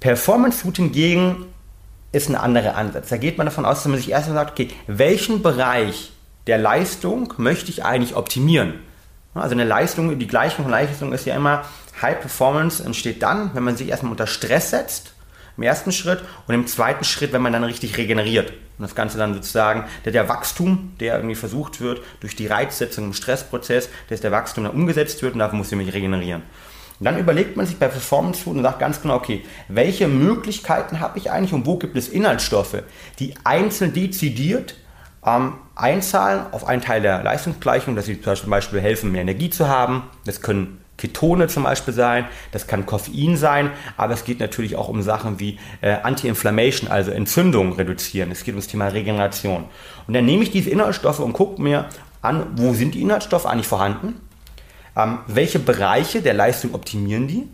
Performance 0.00 0.62
Food 0.62 0.76
hingegen 0.76 1.46
ist 2.12 2.28
ein 2.28 2.36
anderer 2.36 2.76
Ansatz. 2.76 3.08
Da 3.08 3.16
geht 3.16 3.38
man 3.38 3.46
davon 3.46 3.64
aus, 3.64 3.78
dass 3.78 3.88
man 3.88 3.98
sich 3.98 4.10
erstmal 4.10 4.36
sagt, 4.36 4.52
okay, 4.52 4.68
welchen 4.86 5.42
Bereich 5.42 6.12
der 6.46 6.58
Leistung 6.58 7.34
möchte 7.36 7.70
ich 7.70 7.84
eigentlich 7.84 8.16
optimieren? 8.16 8.74
Also 9.34 9.54
eine 9.54 9.64
Leistung, 9.64 10.18
die 10.18 10.26
Gleichung 10.26 10.64
von 10.64 10.72
Leistung 10.72 11.12
ist 11.12 11.24
ja 11.24 11.36
immer, 11.36 11.64
High 12.02 12.20
Performance 12.20 12.82
entsteht 12.82 13.22
dann, 13.22 13.54
wenn 13.54 13.62
man 13.62 13.76
sich 13.76 13.88
erstmal 13.88 14.10
unter 14.10 14.26
Stress 14.26 14.70
setzt, 14.70 15.12
im 15.56 15.62
ersten 15.62 15.92
Schritt, 15.92 16.20
und 16.48 16.54
im 16.54 16.66
zweiten 16.66 17.04
Schritt, 17.04 17.32
wenn 17.32 17.42
man 17.42 17.52
dann 17.52 17.64
richtig 17.64 17.96
regeneriert. 17.96 18.50
Und 18.50 18.82
das 18.82 18.94
Ganze 18.94 19.18
dann 19.18 19.34
sozusagen, 19.34 19.84
der, 20.04 20.12
der 20.12 20.28
Wachstum, 20.28 20.94
der 20.98 21.16
irgendwie 21.16 21.34
versucht 21.34 21.80
wird, 21.80 22.00
durch 22.20 22.34
die 22.34 22.46
Reizsetzung 22.46 23.04
im 23.04 23.12
Stressprozess, 23.12 23.88
dass 24.08 24.20
der 24.20 24.32
Wachstum 24.32 24.64
dann 24.64 24.72
umgesetzt 24.72 25.22
wird 25.22 25.34
und 25.34 25.38
dafür 25.38 25.58
muss 25.58 25.70
ich 25.70 25.76
mich 25.76 25.92
regenerieren. 25.92 26.42
Und 27.00 27.06
dann 27.06 27.18
überlegt 27.18 27.56
man 27.56 27.64
sich 27.64 27.78
bei 27.78 27.88
Performance 27.88 28.42
Food 28.42 28.56
und 28.56 28.62
sagt 28.62 28.78
ganz 28.78 29.00
genau, 29.00 29.14
okay, 29.14 29.42
welche 29.68 30.06
Möglichkeiten 30.06 31.00
habe 31.00 31.18
ich 31.18 31.30
eigentlich 31.30 31.54
und 31.54 31.64
wo 31.64 31.78
gibt 31.78 31.96
es 31.96 32.08
Inhaltsstoffe, 32.08 32.82
die 33.18 33.34
einzeln 33.42 33.94
dezidiert 33.94 34.74
ähm, 35.24 35.54
einzahlen 35.74 36.44
auf 36.52 36.66
einen 36.66 36.82
Teil 36.82 37.00
der 37.00 37.22
Leistungsgleichung, 37.22 37.96
dass 37.96 38.04
sie 38.04 38.20
zum 38.20 38.50
Beispiel 38.50 38.80
helfen, 38.80 39.12
mehr 39.12 39.22
Energie 39.22 39.48
zu 39.48 39.66
haben. 39.66 40.04
Das 40.26 40.42
können 40.42 40.78
Ketone 40.98 41.48
zum 41.48 41.62
Beispiel 41.62 41.94
sein, 41.94 42.26
das 42.52 42.66
kann 42.66 42.84
Koffein 42.84 43.38
sein, 43.38 43.70
aber 43.96 44.12
es 44.12 44.24
geht 44.24 44.38
natürlich 44.38 44.76
auch 44.76 44.88
um 44.88 45.00
Sachen 45.00 45.40
wie 45.40 45.58
äh, 45.80 45.92
Anti-Inflammation, 46.02 46.90
also 46.90 47.10
Entzündung 47.10 47.72
reduzieren. 47.72 48.30
Es 48.30 48.44
geht 48.44 48.52
um 48.52 48.60
das 48.60 48.66
Thema 48.66 48.88
Regeneration. 48.88 49.64
Und 50.06 50.14
dann 50.14 50.26
nehme 50.26 50.42
ich 50.42 50.50
diese 50.50 50.68
Inhaltsstoffe 50.68 51.20
und 51.20 51.32
gucke 51.32 51.62
mir 51.62 51.86
an, 52.20 52.46
wo 52.56 52.74
sind 52.74 52.94
die 52.94 53.00
Inhaltsstoffe 53.00 53.46
eigentlich 53.46 53.68
vorhanden, 53.68 54.20
ähm, 55.04 55.18
welche 55.26 55.58
Bereiche 55.58 56.22
der 56.22 56.34
Leistung 56.34 56.74
optimieren 56.74 57.28
die 57.28 57.48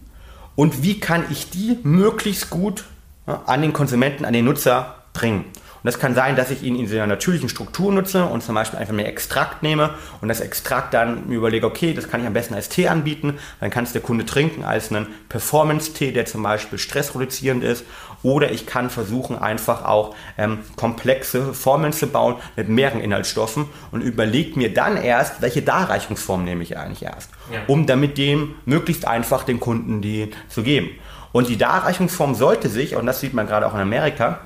und 0.54 0.82
wie 0.82 1.00
kann 1.00 1.24
ich 1.30 1.50
die 1.50 1.78
möglichst 1.82 2.50
gut 2.50 2.84
ja, 3.26 3.42
an 3.46 3.62
den 3.62 3.72
Konsumenten, 3.72 4.24
an 4.24 4.32
den 4.32 4.44
Nutzer 4.44 5.02
bringen. 5.12 5.44
Und 5.86 5.92
das 5.92 6.00
kann 6.00 6.16
sein, 6.16 6.34
dass 6.34 6.50
ich 6.50 6.64
ihn 6.64 6.74
in 6.74 6.88
seiner 6.88 7.06
natürlichen 7.06 7.48
Struktur 7.48 7.92
nutze 7.92 8.24
und 8.24 8.42
zum 8.42 8.56
Beispiel 8.56 8.80
einfach 8.80 8.92
mehr 8.92 9.06
Extrakt 9.06 9.62
nehme 9.62 9.90
und 10.20 10.26
das 10.26 10.40
Extrakt 10.40 10.92
dann 10.92 11.28
mir 11.28 11.36
überlege, 11.36 11.64
okay, 11.64 11.94
das 11.94 12.10
kann 12.10 12.20
ich 12.20 12.26
am 12.26 12.32
besten 12.32 12.54
als 12.54 12.68
Tee 12.68 12.88
anbieten. 12.88 13.38
Dann 13.60 13.70
kann 13.70 13.84
es 13.84 13.92
der 13.92 14.02
Kunde 14.02 14.26
trinken 14.26 14.64
als 14.64 14.90
einen 14.90 15.06
Performance-Tee, 15.28 16.10
der 16.10 16.26
zum 16.26 16.42
Beispiel 16.42 16.80
stressreduzierend 16.80 17.62
ist. 17.62 17.84
Oder 18.24 18.50
ich 18.50 18.66
kann 18.66 18.90
versuchen, 18.90 19.38
einfach 19.38 19.84
auch 19.84 20.16
ähm, 20.36 20.58
komplexe 20.74 21.54
Formeln 21.54 21.92
zu 21.92 22.08
bauen 22.08 22.34
mit 22.56 22.68
mehreren 22.68 23.00
Inhaltsstoffen 23.00 23.66
und 23.92 24.00
überlege 24.00 24.58
mir 24.58 24.74
dann 24.74 24.96
erst, 24.96 25.40
welche 25.40 25.62
Darreichungsform 25.62 26.42
nehme 26.42 26.64
ich 26.64 26.76
eigentlich 26.76 27.04
erst, 27.04 27.30
ja. 27.52 27.60
um 27.68 27.86
damit 27.86 28.18
dem 28.18 28.56
möglichst 28.64 29.06
einfach 29.06 29.44
den 29.44 29.60
Kunden 29.60 30.02
die 30.02 30.32
zu 30.48 30.64
geben. 30.64 30.88
Und 31.30 31.48
die 31.48 31.56
Darreichungsform 31.56 32.34
sollte 32.34 32.68
sich, 32.68 32.96
und 32.96 33.06
das 33.06 33.20
sieht 33.20 33.34
man 33.34 33.46
gerade 33.46 33.68
auch 33.68 33.74
in 33.74 33.80
Amerika, 33.80 34.40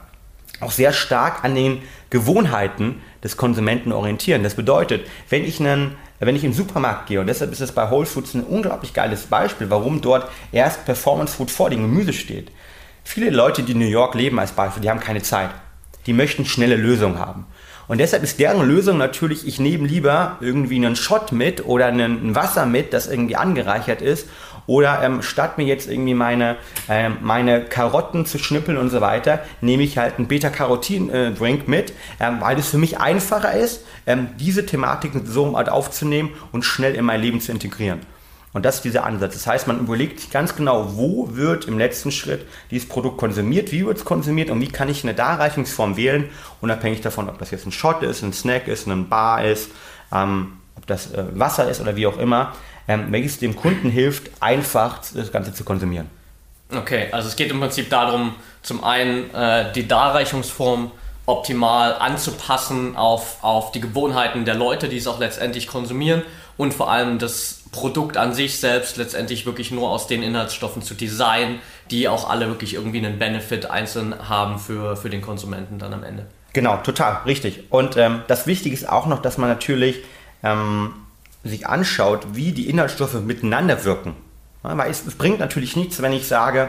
auch 0.61 0.71
sehr 0.71 0.93
stark 0.93 1.45
an 1.45 1.55
den 1.55 1.83
Gewohnheiten 2.11 3.03
des 3.23 3.37
Konsumenten 3.37 3.93
orientieren. 3.93 4.43
Das 4.43 4.55
bedeutet, 4.55 5.07
wenn 5.29 5.45
ich 5.45 5.61
einen 5.61 5.97
wenn 6.21 6.37
ich 6.37 6.43
den 6.43 6.53
Supermarkt 6.53 7.07
gehe, 7.07 7.19
und 7.19 7.27
deshalb 7.27 7.51
ist 7.51 7.63
es 7.63 7.73
bei 7.73 7.91
Whole 7.91 8.05
Foods 8.05 8.35
ein 8.35 8.45
unglaublich 8.45 8.93
geiles 8.93 9.23
Beispiel, 9.23 9.71
warum 9.71 10.03
dort 10.03 10.31
erst 10.53 10.85
Performance 10.85 11.35
Food 11.35 11.51
vor 11.51 11.71
dem 11.71 11.81
Gemüse 11.81 12.13
steht. 12.13 12.53
Viele 13.05 13.31
Leute, 13.31 13.63
die 13.63 13.73
in 13.73 13.79
New 13.79 13.87
York 13.87 14.15
leben 14.15 14.39
als 14.39 14.53
Beispiel, 14.53 14.83
die 14.83 14.91
haben 14.91 15.01
keine 15.01 15.23
Zeit. 15.23 15.49
Die 16.05 16.13
möchten 16.13 16.45
schnelle 16.45 16.77
Lösungen 16.77 17.19
haben. 17.19 17.47
Und 17.89 17.99
deshalb 17.99 18.23
ist 18.23 18.39
deren 18.39 18.69
Lösung 18.69 18.99
natürlich, 18.99 19.49
ich 19.49 19.59
nehme 19.59 19.89
lieber 19.89 20.37
irgendwie 20.41 20.77
einen 20.77 20.95
Shot 20.95 21.33
mit 21.33 21.65
oder 21.65 21.87
ein 21.87 22.35
Wasser 22.35 22.67
mit, 22.67 22.93
das 22.93 23.09
irgendwie 23.09 23.37
angereichert 23.37 24.03
ist 24.03 24.29
oder 24.71 25.03
ähm, 25.03 25.21
statt 25.21 25.59
mir 25.59 25.65
jetzt 25.65 25.91
irgendwie 25.91 26.15
meine, 26.15 26.57
ähm, 26.89 27.17
meine 27.23 27.65
Karotten 27.65 28.25
zu 28.25 28.39
schnippeln 28.39 28.79
und 28.79 28.89
so 28.89 29.01
weiter, 29.01 29.41
nehme 29.61 29.83
ich 29.83 29.99
halt 29.99 30.17
einen 30.17 30.29
Beta-Carotin-Drink 30.29 31.67
mit, 31.67 31.93
ähm, 32.21 32.37
weil 32.41 32.57
es 32.57 32.69
für 32.69 32.79
mich 32.79 33.01
einfacher 33.01 33.53
ist, 33.53 33.85
ähm, 34.07 34.29
diese 34.39 34.65
Thematiken 34.65 35.27
so 35.27 35.57
aufzunehmen 35.57 36.31
und 36.53 36.65
schnell 36.65 36.95
in 36.95 37.05
mein 37.05 37.21
Leben 37.21 37.41
zu 37.41 37.51
integrieren. 37.51 37.99
Und 38.53 38.65
das 38.65 38.77
ist 38.77 38.85
dieser 38.85 39.05
Ansatz. 39.05 39.35
Das 39.35 39.49
heißt, 39.49 39.67
man 39.67 39.81
überlegt 39.81 40.21
sich 40.21 40.31
ganz 40.31 40.55
genau, 40.55 40.93
wo 40.95 41.31
wird 41.33 41.65
im 41.65 41.77
letzten 41.77 42.13
Schritt 42.13 42.47
dieses 42.71 42.89
Produkt 42.89 43.19
konsumiert, 43.19 43.73
wie 43.73 43.85
wird 43.85 43.99
es 43.99 44.05
konsumiert 44.05 44.51
und 44.51 44.61
wie 44.61 44.69
kann 44.69 44.89
ich 44.89 45.03
eine 45.03 45.15
Darreichungsform 45.15 45.97
wählen, 45.97 46.29
unabhängig 46.61 47.01
davon, 47.01 47.29
ob 47.29 47.41
das 47.41 47.51
jetzt 47.51 47.67
ein 47.67 47.73
Shot 47.73 48.05
ist, 48.05 48.23
ein 48.23 48.33
Snack 48.33 48.69
ist, 48.69 48.87
ein 48.87 49.09
Bar 49.09 49.45
ist, 49.45 49.73
ähm, 50.15 50.53
ob 50.77 50.87
das 50.87 51.13
äh, 51.13 51.25
Wasser 51.35 51.69
ist 51.69 51.81
oder 51.81 51.97
wie 51.97 52.07
auch 52.07 52.19
immer 52.19 52.53
ähm, 52.91 53.07
welches 53.11 53.39
dem 53.39 53.55
Kunden 53.55 53.89
hilft, 53.89 54.31
einfach 54.41 54.99
das 55.15 55.31
Ganze 55.31 55.55
zu 55.55 55.63
konsumieren. 55.63 56.11
Okay, 56.77 57.07
also 57.13 57.29
es 57.29 57.37
geht 57.37 57.51
im 57.53 57.61
Prinzip 57.61 57.89
darum, 57.89 58.35
zum 58.63 58.83
einen 58.83 59.33
äh, 59.33 59.73
die 59.73 59.87
Darreichungsform 59.87 60.91
optimal 61.25 61.95
anzupassen 61.95 62.97
auf, 62.97 63.45
auf 63.45 63.71
die 63.71 63.81
Gewohnheiten 63.81 64.45
der 64.45 64.57
Leute, 64.57 64.89
die 64.89 64.97
es 64.97 65.07
auch 65.07 65.21
letztendlich 65.21 65.69
konsumieren 65.69 66.23
und 66.57 66.75
vor 66.75 66.91
allem 66.91 67.21
das 67.21 67.63
Produkt 67.71 68.17
an 68.17 68.35
sich 68.35 68.59
selbst 68.59 68.97
letztendlich 68.97 69.47
wirklich 69.47 69.71
nur 69.71 69.89
aus 69.89 70.09
den 70.09 70.25
Inhaltsstoffen 70.25 70.83
zu 70.83 70.95
designen, 70.95 71.61
die 71.93 72.09
auch 72.09 72.29
alle 72.29 72.49
wirklich 72.49 72.75
irgendwie 72.75 72.99
einen 72.99 73.21
Benefit 73.21 73.71
einzeln 73.71 74.29
haben 74.29 74.59
für, 74.59 74.97
für 74.97 75.11
den 75.11 75.23
Konsumenten 75.23 75.79
dann 75.79 75.95
am 75.95 76.03
Ende. 76.03 76.27
Genau, 76.53 76.79
total, 76.79 77.21
richtig. 77.25 77.71
Und 77.71 77.97
ähm, 77.97 78.23
das 78.27 78.49
Wichtige 78.49 78.75
ist 78.75 78.89
auch 78.89 79.07
noch, 79.07 79.23
dass 79.23 79.39
man 79.39 79.49
natürlich 79.49 80.03
ähm, 80.43 80.93
sich 81.45 81.67
anschaut, 81.67 82.29
wie 82.35 82.53
die 82.53 82.69
Inhaltsstoffe 82.69 83.21
miteinander 83.21 83.85
wirken. 83.85 84.15
Ja, 84.63 84.77
weil 84.77 84.91
es, 84.91 85.07
es, 85.07 85.15
bringt 85.15 85.39
natürlich 85.39 85.77
nichts, 85.77 86.03
wenn 86.03 86.13
ich 86.13 86.27
sage, 86.27 86.69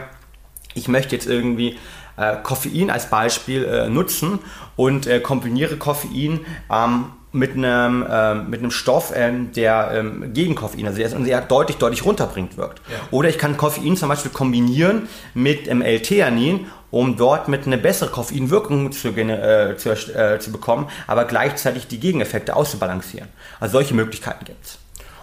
ich 0.74 0.88
möchte 0.88 1.14
jetzt 1.14 1.26
irgendwie 1.26 1.76
äh, 2.16 2.36
Koffein 2.42 2.90
als 2.90 3.10
Beispiel 3.10 3.64
äh, 3.64 3.88
nutzen 3.88 4.38
und 4.76 5.06
äh, 5.06 5.20
kombiniere 5.20 5.76
Koffein 5.76 6.40
ähm, 6.70 7.04
mit 7.32 7.52
einem, 7.52 8.04
äh, 8.08 8.34
mit 8.34 8.60
einem 8.60 8.70
Stoff, 8.70 9.12
ähm, 9.14 9.52
der 9.52 9.90
ähm, 9.94 10.32
gegen 10.34 10.54
Koffein, 10.54 10.86
also 10.86 10.98
der 10.98 11.10
sehr 11.10 11.40
deutlich, 11.40 11.78
deutlich 11.78 12.04
runterbringt, 12.04 12.56
wirkt. 12.56 12.80
Ja. 12.90 12.96
Oder 13.10 13.30
ich 13.30 13.38
kann 13.38 13.56
Koffein 13.56 13.96
zum 13.96 14.10
Beispiel 14.10 14.30
kombinieren 14.30 15.08
mit 15.34 15.66
ähm, 15.68 15.82
L-Theanin 15.82 16.66
um 16.92 17.16
dort 17.16 17.48
mit 17.48 17.66
eine 17.66 17.78
bessere 17.78 18.10
Koffeinwirkung 18.10 18.92
zu, 18.92 19.08
äh, 19.08 19.76
zu, 19.76 19.90
äh, 19.90 20.38
zu 20.38 20.52
bekommen, 20.52 20.88
aber 21.08 21.24
gleichzeitig 21.24 21.88
die 21.88 21.98
Gegeneffekte 21.98 22.54
auszubalancieren. 22.54 23.28
Also 23.58 23.72
solche 23.72 23.94
Möglichkeiten 23.94 24.44
gibt 24.44 24.64
es. 24.64 24.78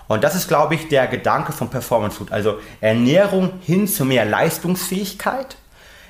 Und 0.08 0.24
das 0.24 0.36
ist, 0.36 0.48
glaube 0.48 0.74
ich, 0.74 0.88
der 0.88 1.06
Gedanke 1.08 1.54
von 1.54 1.70
Performance 1.70 2.18
Food. 2.18 2.32
Also 2.32 2.58
Ernährung 2.82 3.54
hin 3.62 3.88
zu 3.88 4.04
mehr 4.04 4.26
Leistungsfähigkeit. 4.26 5.56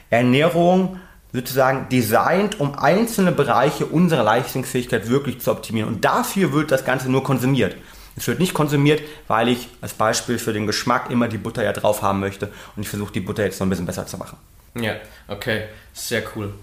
Ernährung 0.09 1.01
sozusagen 1.33 1.89
designt, 1.89 2.61
um 2.61 2.79
einzelne 2.79 3.33
Bereiche 3.33 3.85
unserer 3.85 4.23
Leistungsfähigkeit 4.23 5.09
wirklich 5.09 5.41
zu 5.41 5.51
optimieren. 5.51 5.89
Und 5.89 6.05
dafür 6.05 6.53
wird 6.53 6.71
das 6.71 6.85
Ganze 6.85 7.11
nur 7.11 7.23
konsumiert. 7.23 7.75
Es 8.15 8.25
wird 8.27 8.39
nicht 8.39 8.53
konsumiert, 8.53 9.01
weil 9.27 9.49
ich 9.49 9.67
als 9.81 9.93
Beispiel 9.93 10.39
für 10.39 10.53
den 10.53 10.65
Geschmack 10.65 11.11
immer 11.11 11.27
die 11.27 11.37
Butter 11.37 11.63
ja 11.63 11.73
drauf 11.73 12.01
haben 12.01 12.21
möchte 12.21 12.47
und 12.77 12.83
ich 12.83 12.89
versuche 12.89 13.11
die 13.11 13.19
Butter 13.19 13.43
jetzt 13.43 13.59
noch 13.59 13.67
ein 13.67 13.69
bisschen 13.69 13.85
besser 13.85 14.07
zu 14.07 14.17
machen. 14.17 14.37
Ja, 14.75 14.95
okay, 15.27 15.63
sehr 15.93 16.23
cool. 16.35 16.53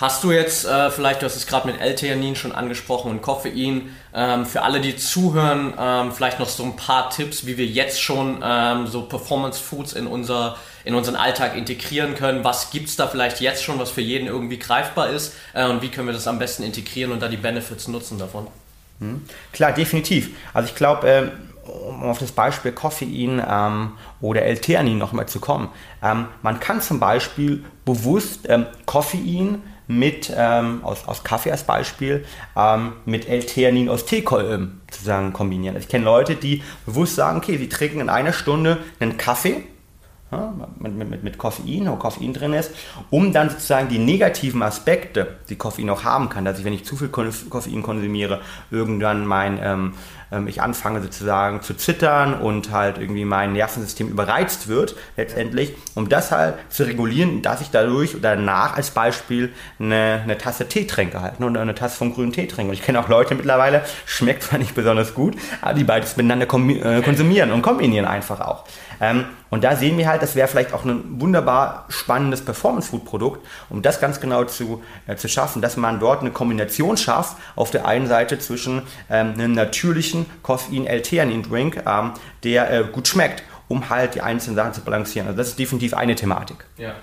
Hast 0.00 0.22
du 0.22 0.30
jetzt 0.30 0.64
äh, 0.64 0.92
vielleicht, 0.92 1.22
du 1.22 1.26
hast 1.26 1.34
es 1.34 1.48
gerade 1.48 1.66
mit 1.66 1.80
L-Theanin 1.80 2.36
schon 2.36 2.52
angesprochen 2.52 3.10
und 3.10 3.20
Koffein, 3.20 3.90
ähm, 4.14 4.46
für 4.46 4.62
alle, 4.62 4.80
die 4.80 4.96
zuhören, 4.96 5.74
ähm, 5.76 6.12
vielleicht 6.12 6.38
noch 6.38 6.48
so 6.48 6.62
ein 6.62 6.76
paar 6.76 7.10
Tipps, 7.10 7.46
wie 7.46 7.58
wir 7.58 7.66
jetzt 7.66 8.00
schon 8.00 8.40
ähm, 8.40 8.86
so 8.86 9.02
Performance 9.02 9.60
Foods 9.60 9.94
in, 9.94 10.06
unser, 10.06 10.56
in 10.84 10.94
unseren 10.94 11.16
Alltag 11.16 11.56
integrieren 11.56 12.14
können. 12.14 12.44
Was 12.44 12.70
gibt 12.70 12.88
es 12.88 12.94
da 12.94 13.08
vielleicht 13.08 13.40
jetzt 13.40 13.64
schon, 13.64 13.80
was 13.80 13.90
für 13.90 14.00
jeden 14.00 14.28
irgendwie 14.28 14.60
greifbar 14.60 15.10
ist 15.10 15.34
äh, 15.52 15.66
und 15.66 15.82
wie 15.82 15.88
können 15.88 16.06
wir 16.06 16.14
das 16.14 16.28
am 16.28 16.38
besten 16.38 16.62
integrieren 16.62 17.10
und 17.10 17.20
da 17.20 17.26
die 17.26 17.36
Benefits 17.36 17.88
nutzen 17.88 18.18
davon? 18.20 18.46
Hm. 19.00 19.24
Klar, 19.52 19.72
definitiv. 19.72 20.30
Also 20.54 20.68
ich 20.68 20.76
glaube, 20.76 21.08
äh, 21.08 21.30
um 21.68 22.04
auf 22.04 22.18
das 22.18 22.32
Beispiel 22.32 22.72
Koffein 22.72 23.42
ähm, 23.46 23.92
oder 24.20 24.42
L-Theanin 24.42 24.98
nochmal 24.98 25.26
zu 25.26 25.40
kommen. 25.40 25.68
Ähm, 26.02 26.26
man 26.42 26.60
kann 26.60 26.80
zum 26.80 27.00
Beispiel 27.00 27.64
bewusst 27.84 28.46
ähm, 28.48 28.66
Koffein 28.86 29.62
mit, 29.88 30.32
ähm, 30.36 30.84
aus, 30.84 31.08
aus 31.08 31.24
Kaffee 31.24 31.50
als 31.50 31.64
Beispiel, 31.64 32.24
ähm, 32.56 32.92
mit 33.06 33.28
L-Theanin 33.28 33.88
aus 33.88 34.04
Teekolben 34.04 34.80
zusammen 34.90 35.32
kombinieren. 35.32 35.74
Also 35.74 35.86
ich 35.86 35.90
kenne 35.90 36.04
Leute, 36.04 36.36
die 36.36 36.62
bewusst 36.86 37.16
sagen, 37.16 37.38
okay, 37.38 37.56
sie 37.56 37.68
trinken 37.68 38.00
in 38.00 38.08
einer 38.10 38.32
Stunde 38.32 38.78
einen 39.00 39.16
Kaffee, 39.16 39.64
ja, 40.30 40.52
mit, 40.78 40.94
mit, 40.94 41.24
mit 41.24 41.38
Koffein, 41.38 41.88
wo 41.88 41.96
Koffein 41.96 42.34
drin 42.34 42.52
ist, 42.52 42.72
um 43.08 43.32
dann 43.32 43.48
sozusagen 43.48 43.88
die 43.88 43.98
negativen 43.98 44.62
Aspekte, 44.62 45.38
die 45.48 45.56
Koffein 45.56 45.88
auch 45.88 46.04
haben 46.04 46.28
kann, 46.28 46.44
dass 46.44 46.58
ich, 46.58 46.66
wenn 46.66 46.74
ich 46.74 46.84
zu 46.84 46.96
viel 46.96 47.08
Koffein 47.08 47.82
konsumiere, 47.82 48.42
irgendwann 48.70 49.26
mein, 49.26 49.58
ähm, 49.62 49.94
ähm, 50.32 50.48
ich 50.48 50.62
anfange 50.62 51.02
sozusagen 51.02 51.62
zu 51.62 51.74
zittern 51.74 52.34
und 52.34 52.70
halt 52.70 52.98
irgendwie 52.98 53.24
mein 53.24 53.52
Nervensystem 53.52 54.08
überreizt 54.08 54.68
wird, 54.68 54.96
letztendlich, 55.16 55.74
um 55.94 56.08
das 56.08 56.32
halt 56.32 56.54
zu 56.68 56.84
regulieren, 56.84 57.42
dass 57.42 57.60
ich 57.60 57.70
dadurch 57.70 58.14
oder 58.14 58.36
danach 58.36 58.76
als 58.76 58.90
Beispiel 58.90 59.52
eine, 59.78 60.20
eine 60.22 60.38
Tasse 60.38 60.68
Tee 60.68 60.86
trinke 60.86 61.20
halt, 61.20 61.40
ne, 61.40 61.46
oder 61.46 61.60
eine 61.60 61.74
Tasse 61.74 61.96
vom 61.96 62.14
grünen 62.14 62.32
Tee 62.32 62.46
trinke. 62.46 62.70
Und 62.70 62.74
ich 62.74 62.82
kenne 62.82 63.00
auch 63.00 63.08
Leute 63.08 63.34
mittlerweile, 63.34 63.82
schmeckt 64.06 64.44
zwar 64.44 64.58
nicht 64.58 64.74
besonders 64.74 65.14
gut, 65.14 65.36
aber 65.60 65.74
die 65.74 65.84
beides 65.84 66.16
miteinander 66.16 66.46
äh, 66.46 67.02
konsumieren 67.02 67.52
und 67.52 67.62
kombinieren 67.62 68.06
einfach 68.06 68.40
auch. 68.40 68.64
Ähm, 69.00 69.26
und 69.50 69.64
da 69.64 69.76
sehen 69.76 69.96
wir 69.96 70.08
halt, 70.08 70.22
das 70.22 70.34
wäre 70.34 70.48
vielleicht 70.48 70.72
auch 70.72 70.84
ein 70.84 71.20
wunderbar 71.20 71.86
spannendes 71.88 72.44
Performance-Food-Produkt, 72.44 73.46
um 73.70 73.80
das 73.80 74.00
ganz 74.00 74.20
genau 74.20 74.44
zu, 74.44 74.82
äh, 75.06 75.16
zu 75.16 75.28
schaffen, 75.28 75.62
dass 75.62 75.76
man 75.76 76.00
dort 76.00 76.20
eine 76.20 76.30
Kombination 76.30 76.96
schafft, 76.96 77.36
auf 77.56 77.70
der 77.70 77.86
einen 77.86 78.06
Seite 78.06 78.38
zwischen 78.38 78.82
ähm, 79.10 79.34
einem 79.34 79.52
natürlichen 79.52 80.17
Koffein-L-Theanin-Drink, 80.42 81.82
ähm, 81.86 82.12
der 82.44 82.70
äh, 82.70 82.84
gut 82.84 83.08
schmeckt, 83.08 83.42
um 83.68 83.88
halt 83.90 84.14
die 84.14 84.22
einzelnen 84.22 84.56
Sachen 84.56 84.72
zu 84.72 84.80
balancieren. 84.82 85.28
Also 85.28 85.38
das 85.38 85.48
ist 85.48 85.58
definitiv 85.58 85.94
eine 85.94 86.14
Thematik. 86.14 86.64
Ja. 86.76 86.94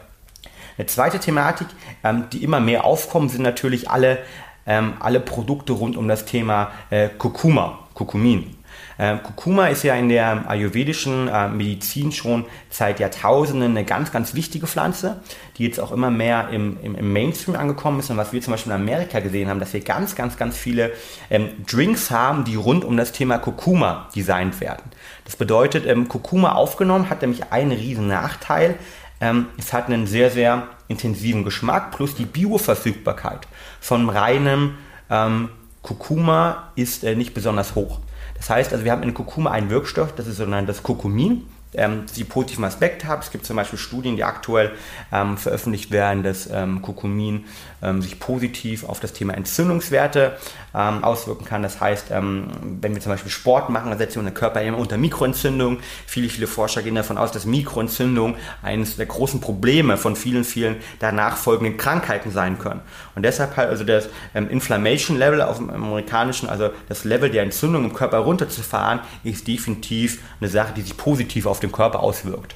Eine 0.77 0.87
zweite 0.87 1.19
Thematik, 1.19 1.67
ähm, 2.03 2.25
die 2.31 2.43
immer 2.43 2.59
mehr 2.59 2.83
aufkommen, 2.83 3.29
sind 3.29 3.43
natürlich 3.43 3.89
alle, 3.89 4.19
ähm, 4.65 4.93
alle 4.99 5.19
Produkte 5.19 5.73
rund 5.73 5.95
um 5.95 6.07
das 6.07 6.25
Thema 6.25 6.71
äh, 6.89 7.09
Kurkuma, 7.09 7.79
Kurkumin. 7.93 8.54
Ähm, 8.97 9.21
Kurkuma 9.23 9.67
ist 9.67 9.83
ja 9.83 9.95
in 9.95 10.09
der 10.09 10.49
ayurvedischen 10.49 11.27
äh, 11.27 11.49
Medizin 11.49 12.11
schon 12.11 12.45
seit 12.69 12.99
Jahrtausenden 12.99 13.71
eine 13.71 13.85
ganz, 13.85 14.11
ganz 14.11 14.33
wichtige 14.33 14.67
Pflanze, 14.67 15.21
die 15.57 15.65
jetzt 15.65 15.79
auch 15.79 15.91
immer 15.91 16.09
mehr 16.09 16.49
im, 16.49 16.77
im, 16.81 16.95
im, 16.95 17.13
Mainstream 17.13 17.55
angekommen 17.55 17.99
ist. 17.99 18.09
Und 18.09 18.17
was 18.17 18.31
wir 18.31 18.41
zum 18.41 18.51
Beispiel 18.51 18.71
in 18.71 18.81
Amerika 18.81 19.19
gesehen 19.19 19.49
haben, 19.49 19.59
dass 19.59 19.73
wir 19.73 19.81
ganz, 19.81 20.15
ganz, 20.15 20.37
ganz 20.37 20.57
viele 20.57 20.91
ähm, 21.29 21.49
Drinks 21.69 22.11
haben, 22.11 22.45
die 22.45 22.55
rund 22.55 22.85
um 22.85 22.95
das 22.95 23.11
Thema 23.11 23.37
Kurkuma 23.37 24.09
designt 24.15 24.61
werden. 24.61 24.83
Das 25.25 25.35
bedeutet, 25.35 25.85
ähm, 25.85 26.07
Kurkuma 26.07 26.53
aufgenommen 26.53 27.09
hat 27.09 27.21
nämlich 27.21 27.51
einen 27.51 27.71
riesen 27.71 28.07
Nachteil. 28.07 28.75
Ähm, 29.19 29.47
es 29.57 29.73
hat 29.73 29.87
einen 29.87 30.07
sehr, 30.07 30.29
sehr 30.29 30.67
intensiven 30.87 31.43
Geschmack 31.43 31.91
plus 31.91 32.15
die 32.15 32.25
Bioverfügbarkeit 32.25 33.47
von 33.79 34.09
reinem 34.09 34.75
ähm, 35.09 35.49
Kurkuma 35.81 36.71
ist 36.75 37.03
äh, 37.03 37.15
nicht 37.15 37.33
besonders 37.33 37.75
hoch. 37.75 37.99
Das 38.35 38.49
heißt, 38.49 38.73
also 38.73 38.85
wir 38.85 38.91
haben 38.91 39.03
in 39.03 39.13
Kurkuma 39.13 39.51
einen 39.51 39.69
Wirkstoff, 39.69 40.13
das 40.13 40.27
ist 40.27 40.37
sogenanntes 40.37 40.83
Kurkumin, 40.83 41.47
ähm, 41.77 42.05
die 42.15 42.23
positiven 42.23 42.63
Aspekte 42.63 43.07
haben. 43.07 43.21
Es 43.21 43.31
gibt 43.31 43.45
zum 43.45 43.55
Beispiel 43.55 43.79
Studien, 43.79 44.15
die 44.15 44.23
aktuell 44.23 44.71
ähm, 45.11 45.37
veröffentlicht 45.37 45.91
werden, 45.91 46.23
dass 46.23 46.49
ähm, 46.51 46.81
Kurkumin 46.81 47.45
ähm, 47.81 48.01
sich 48.01 48.19
positiv 48.19 48.83
auf 48.83 48.99
das 48.99 49.13
Thema 49.13 49.33
Entzündungswerte 49.33 50.37
ähm, 50.73 51.03
auswirken 51.03 51.45
kann. 51.45 51.63
Das 51.63 51.79
heißt, 51.79 52.07
ähm, 52.11 52.47
wenn 52.81 52.93
wir 52.93 53.01
zum 53.01 53.11
Beispiel 53.11 53.31
Sport 53.31 53.69
machen, 53.69 53.89
dann 53.89 53.97
setzen 53.97 54.15
wir 54.15 54.19
unseren 54.21 54.33
Körper 54.33 54.61
immer 54.61 54.77
unter 54.77 54.97
Mikroentzündung. 54.97 55.79
Viele, 56.05 56.29
viele 56.29 56.47
Forscher 56.47 56.81
gehen 56.81 56.95
davon 56.95 57.17
aus, 57.17 57.31
dass 57.31 57.45
Mikroentzündung 57.45 58.35
eines 58.63 58.97
der 58.97 59.05
großen 59.05 59.41
Probleme 59.41 59.97
von 59.97 60.15
vielen, 60.15 60.43
vielen 60.43 60.77
danach 60.99 61.37
folgenden 61.37 61.77
Krankheiten 61.77 62.31
sein 62.31 62.59
können. 62.59 62.81
Und 63.15 63.23
deshalb 63.23 63.55
halt 63.57 63.69
also 63.69 63.83
das 63.83 64.09
Inflammation 64.33 65.17
Level 65.17 65.41
auf 65.41 65.57
dem 65.57 65.69
amerikanischen, 65.69 66.49
also 66.49 66.69
das 66.89 67.03
Level 67.03 67.29
der 67.29 67.43
Entzündung 67.43 67.85
im 67.85 67.93
Körper 67.93 68.19
runterzufahren, 68.19 68.99
ist 69.23 69.47
definitiv 69.47 70.19
eine 70.39 70.49
Sache, 70.49 70.73
die 70.75 70.81
sich 70.81 70.97
positiv 70.97 71.45
auf 71.45 71.59
den 71.65 71.71
Körper 71.71 72.01
auswirkt. 72.01 72.55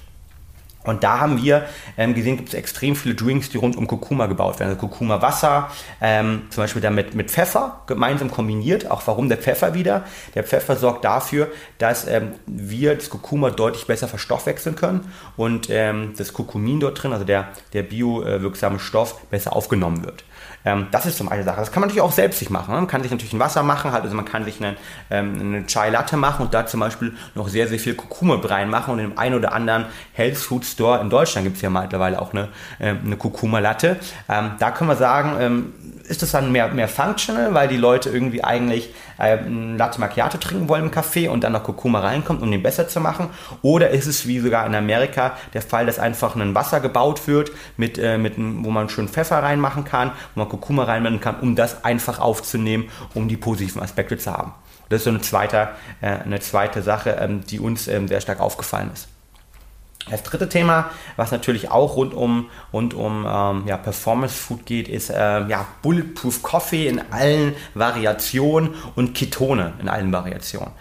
Und 0.85 1.03
da 1.03 1.19
haben 1.19 1.43
wir 1.43 1.65
ähm, 1.97 2.15
gesehen, 2.15 2.37
gibt 2.37 2.49
es 2.49 2.55
extrem 2.55 2.95
viele 2.95 3.13
Drinks, 3.13 3.49
die 3.49 3.57
rund 3.57 3.75
um 3.75 3.85
Kurkuma 3.85 4.27
gebaut 4.27 4.59
werden. 4.59 4.69
Also 4.69 4.79
Kurkuma 4.79 5.21
Wasser, 5.21 5.69
ähm, 5.99 6.43
zum 6.49 6.63
Beispiel 6.63 6.81
damit 6.81 7.15
mit 7.15 7.29
Pfeffer 7.29 7.81
gemeinsam 7.85 8.31
kombiniert. 8.31 8.89
Auch 8.89 9.05
warum 9.05 9.27
der 9.27 9.37
Pfeffer 9.37 9.73
wieder? 9.73 10.05
Der 10.35 10.43
Pfeffer 10.43 10.77
sorgt 10.77 11.03
dafür, 11.03 11.49
dass 11.79 12.07
ähm, 12.07 12.31
wir 12.47 12.95
das 12.95 13.09
Kurkuma 13.09 13.49
deutlich 13.49 13.87
besser 13.87 14.07
verstoffwechseln 14.07 14.75
können 14.75 15.11
und 15.35 15.67
ähm, 15.69 16.13
das 16.17 16.31
Kurkumin 16.33 16.79
dort 16.79 17.03
drin, 17.03 17.11
also 17.11 17.25
der, 17.25 17.49
der 17.73 17.83
biowirksame 17.83 18.79
Stoff, 18.79 19.21
besser 19.29 19.55
aufgenommen 19.55 20.05
wird. 20.05 20.23
Ähm, 20.65 20.87
das 20.91 21.05
ist 21.05 21.17
zum 21.17 21.29
eine 21.29 21.43
Sache. 21.43 21.57
Das 21.57 21.71
kann 21.71 21.81
man 21.81 21.89
natürlich 21.89 22.03
auch 22.03 22.11
selbst 22.11 22.39
sich 22.39 22.49
machen. 22.49 22.73
Man 22.73 22.87
kann 22.87 23.01
sich 23.01 23.11
natürlich 23.11 23.33
ein 23.33 23.39
Wasser 23.39 23.63
machen, 23.63 23.91
halt, 23.91 24.03
also 24.03 24.15
man 24.15 24.25
kann 24.25 24.45
sich 24.45 24.61
einen, 24.61 24.77
ähm, 25.09 25.39
eine 25.39 25.65
Chai 25.65 25.89
Latte 25.89 26.17
machen 26.17 26.45
und 26.45 26.53
da 26.53 26.65
zum 26.65 26.79
Beispiel 26.79 27.13
noch 27.35 27.47
sehr, 27.47 27.67
sehr 27.67 27.79
viel 27.79 27.95
Kurkuma 27.95 28.35
reinmachen 28.35 28.93
und 28.93 28.99
in 28.99 29.09
dem 29.09 29.17
einen 29.17 29.35
oder 29.35 29.53
anderen 29.53 29.85
Health 30.13 30.37
Food 30.37 30.65
Store 30.65 30.99
in 31.01 31.09
Deutschland 31.09 31.45
gibt 31.45 31.57
es 31.57 31.61
ja 31.61 31.69
mittlerweile 31.69 32.21
auch 32.21 32.33
eine, 32.33 32.49
ähm, 32.79 32.99
eine 33.05 33.17
Kurkuma 33.17 33.59
Latte. 33.59 33.97
Ähm, 34.27 34.51
da 34.59 34.71
können 34.71 34.89
wir 34.89 34.95
sagen, 34.95 35.35
ähm, 35.39 35.73
ist 36.09 36.23
das 36.23 36.31
dann 36.31 36.51
mehr, 36.51 36.67
mehr 36.69 36.87
functional, 36.87 37.53
weil 37.53 37.67
die 37.67 37.77
Leute 37.77 38.09
irgendwie 38.09 38.43
eigentlich 38.43 38.93
äh, 39.19 39.37
ein 39.37 39.77
Latte 39.77 39.99
Macchiato 39.99 40.37
trinken 40.37 40.67
wollen 40.67 40.85
im 40.85 40.91
Kaffee 40.91 41.27
und 41.27 41.43
dann 41.43 41.53
noch 41.53 41.63
Kurkuma 41.63 41.99
reinkommt, 41.99 42.41
um 42.41 42.51
den 42.51 42.63
besser 42.63 42.87
zu 42.87 42.99
machen? 42.99 43.29
Oder 43.61 43.91
ist 43.91 44.07
es 44.07 44.27
wie 44.27 44.39
sogar 44.39 44.65
in 44.65 44.73
Amerika 44.73 45.33
der 45.53 45.61
Fall, 45.61 45.85
dass 45.85 45.99
einfach 45.99 46.35
ein 46.35 46.55
Wasser 46.55 46.79
gebaut 46.79 47.27
wird, 47.27 47.51
mit, 47.77 47.99
äh, 47.99 48.17
mit, 48.17 48.33
wo 48.37 48.71
man 48.71 48.89
schön 48.89 49.07
Pfeffer 49.07 49.43
reinmachen 49.43 49.83
kann, 49.83 50.11
wo 50.33 50.39
man 50.39 50.49
Kurkuma 50.49 50.85
reinmachen 50.85 51.19
kann, 51.19 51.39
um 51.41 51.55
das 51.55 51.83
einfach 51.83 52.19
aufzunehmen, 52.19 52.89
um 53.13 53.27
die 53.27 53.37
positiven 53.37 53.81
Aspekte 53.81 54.17
zu 54.17 54.31
haben? 54.31 54.53
Das 54.89 55.01
ist 55.01 55.03
so 55.03 55.11
eine 55.11 55.21
zweite, 55.21 55.69
äh, 56.01 56.07
eine 56.07 56.39
zweite 56.39 56.81
Sache, 56.81 57.11
ähm, 57.19 57.41
die 57.45 57.59
uns 57.59 57.87
ähm, 57.87 58.07
sehr 58.07 58.21
stark 58.21 58.39
aufgefallen 58.39 58.89
ist. 58.91 59.08
Das 60.09 60.23
dritte 60.23 60.49
Thema, 60.49 60.89
was 61.17 61.31
natürlich 61.31 61.69
auch 61.69 61.95
rund 61.95 62.13
um, 62.13 62.49
rund 62.73 62.93
um 62.93 63.27
ähm, 63.27 63.63
ja, 63.67 63.77
Performance 63.77 64.35
Food 64.35 64.65
geht, 64.65 64.87
ist 64.87 65.09
äh, 65.09 65.45
ja, 65.47 65.67
Bulletproof 65.81 66.41
Coffee 66.41 66.87
in 66.87 67.01
allen 67.11 67.53
Variationen 67.73 68.73
und 68.95 69.13
Ketone 69.13 69.73
in 69.79 69.89
allen 69.89 70.11
Variationen. 70.11 70.71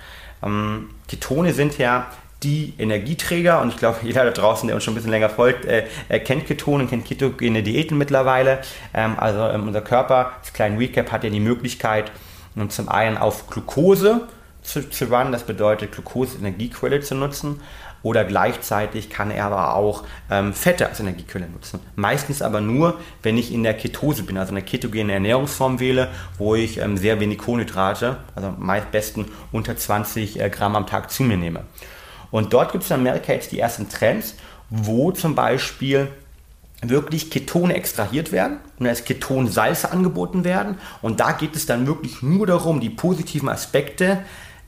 Ähm, 0.42 0.90
Ketone 1.08 1.52
sind 1.52 1.78
ja 1.78 2.06
die 2.42 2.74
Energieträger 2.78 3.60
und 3.60 3.70
ich 3.70 3.76
glaube, 3.76 3.98
jeder 4.02 4.24
da 4.24 4.30
draußen, 4.30 4.66
der 4.66 4.76
uns 4.76 4.84
schon 4.84 4.92
ein 4.92 4.96
bisschen 4.96 5.10
länger 5.10 5.28
folgt, 5.28 5.64
äh, 5.66 5.84
kennt 6.20 6.46
Ketone, 6.46 6.86
kennt 6.86 7.04
ketogene 7.04 7.62
Diäten 7.62 7.98
mittlerweile. 7.98 8.60
Ähm, 8.94 9.16
also 9.18 9.40
ähm, 9.40 9.66
unser 9.66 9.82
Körper, 9.82 10.32
das 10.40 10.52
kleine 10.52 10.78
Recap, 10.78 11.12
hat 11.12 11.24
ja 11.24 11.30
die 11.30 11.40
Möglichkeit, 11.40 12.12
um, 12.54 12.70
zum 12.70 12.88
einen 12.88 13.18
auf 13.18 13.48
Glucose 13.48 14.28
zu, 14.68 14.88
zu 14.88 15.06
runnen, 15.06 15.32
das 15.32 15.44
bedeutet 15.44 15.92
Glucose 15.92 16.38
Energiequelle 16.38 17.00
zu 17.00 17.14
nutzen 17.14 17.60
oder 18.02 18.24
gleichzeitig 18.24 19.10
kann 19.10 19.30
er 19.30 19.46
aber 19.46 19.74
auch 19.74 20.04
ähm, 20.30 20.52
Fette 20.52 20.86
als 20.88 21.00
Energiequelle 21.00 21.48
nutzen. 21.48 21.80
Meistens 21.96 22.42
aber 22.42 22.60
nur, 22.60 23.00
wenn 23.22 23.36
ich 23.36 23.52
in 23.52 23.64
der 23.64 23.74
Ketose 23.74 24.22
bin, 24.22 24.38
also 24.38 24.52
eine 24.52 24.62
ketogene 24.62 25.12
Ernährungsform 25.12 25.80
wähle, 25.80 26.08
wo 26.36 26.54
ich 26.54 26.78
ähm, 26.78 26.96
sehr 26.96 27.18
wenig 27.18 27.38
Kohlenhydrate, 27.38 28.18
also 28.36 28.54
meist 28.56 28.90
besten 28.92 29.26
unter 29.50 29.76
20 29.76 30.38
äh, 30.38 30.50
Gramm 30.50 30.76
am 30.76 30.86
Tag 30.86 31.10
zu 31.10 31.24
mir 31.24 31.36
nehme. 31.36 31.64
Und 32.30 32.52
dort 32.52 32.72
gibt 32.72 32.84
es 32.84 32.90
in 32.90 32.96
Amerika 32.96 33.32
jetzt 33.32 33.52
die 33.52 33.58
ersten 33.58 33.88
Trends, 33.88 34.34
wo 34.70 35.10
zum 35.12 35.34
Beispiel 35.34 36.08
wirklich 36.82 37.30
Ketone 37.30 37.74
extrahiert 37.74 38.30
werden 38.30 38.58
und 38.78 38.86
als 38.86 39.04
Ketonsalze 39.04 39.90
angeboten 39.90 40.44
werden. 40.44 40.78
Und 41.02 41.18
da 41.18 41.32
geht 41.32 41.56
es 41.56 41.66
dann 41.66 41.86
wirklich 41.86 42.22
nur 42.22 42.46
darum, 42.46 42.80
die 42.80 42.90
positiven 42.90 43.48
Aspekte 43.48 44.18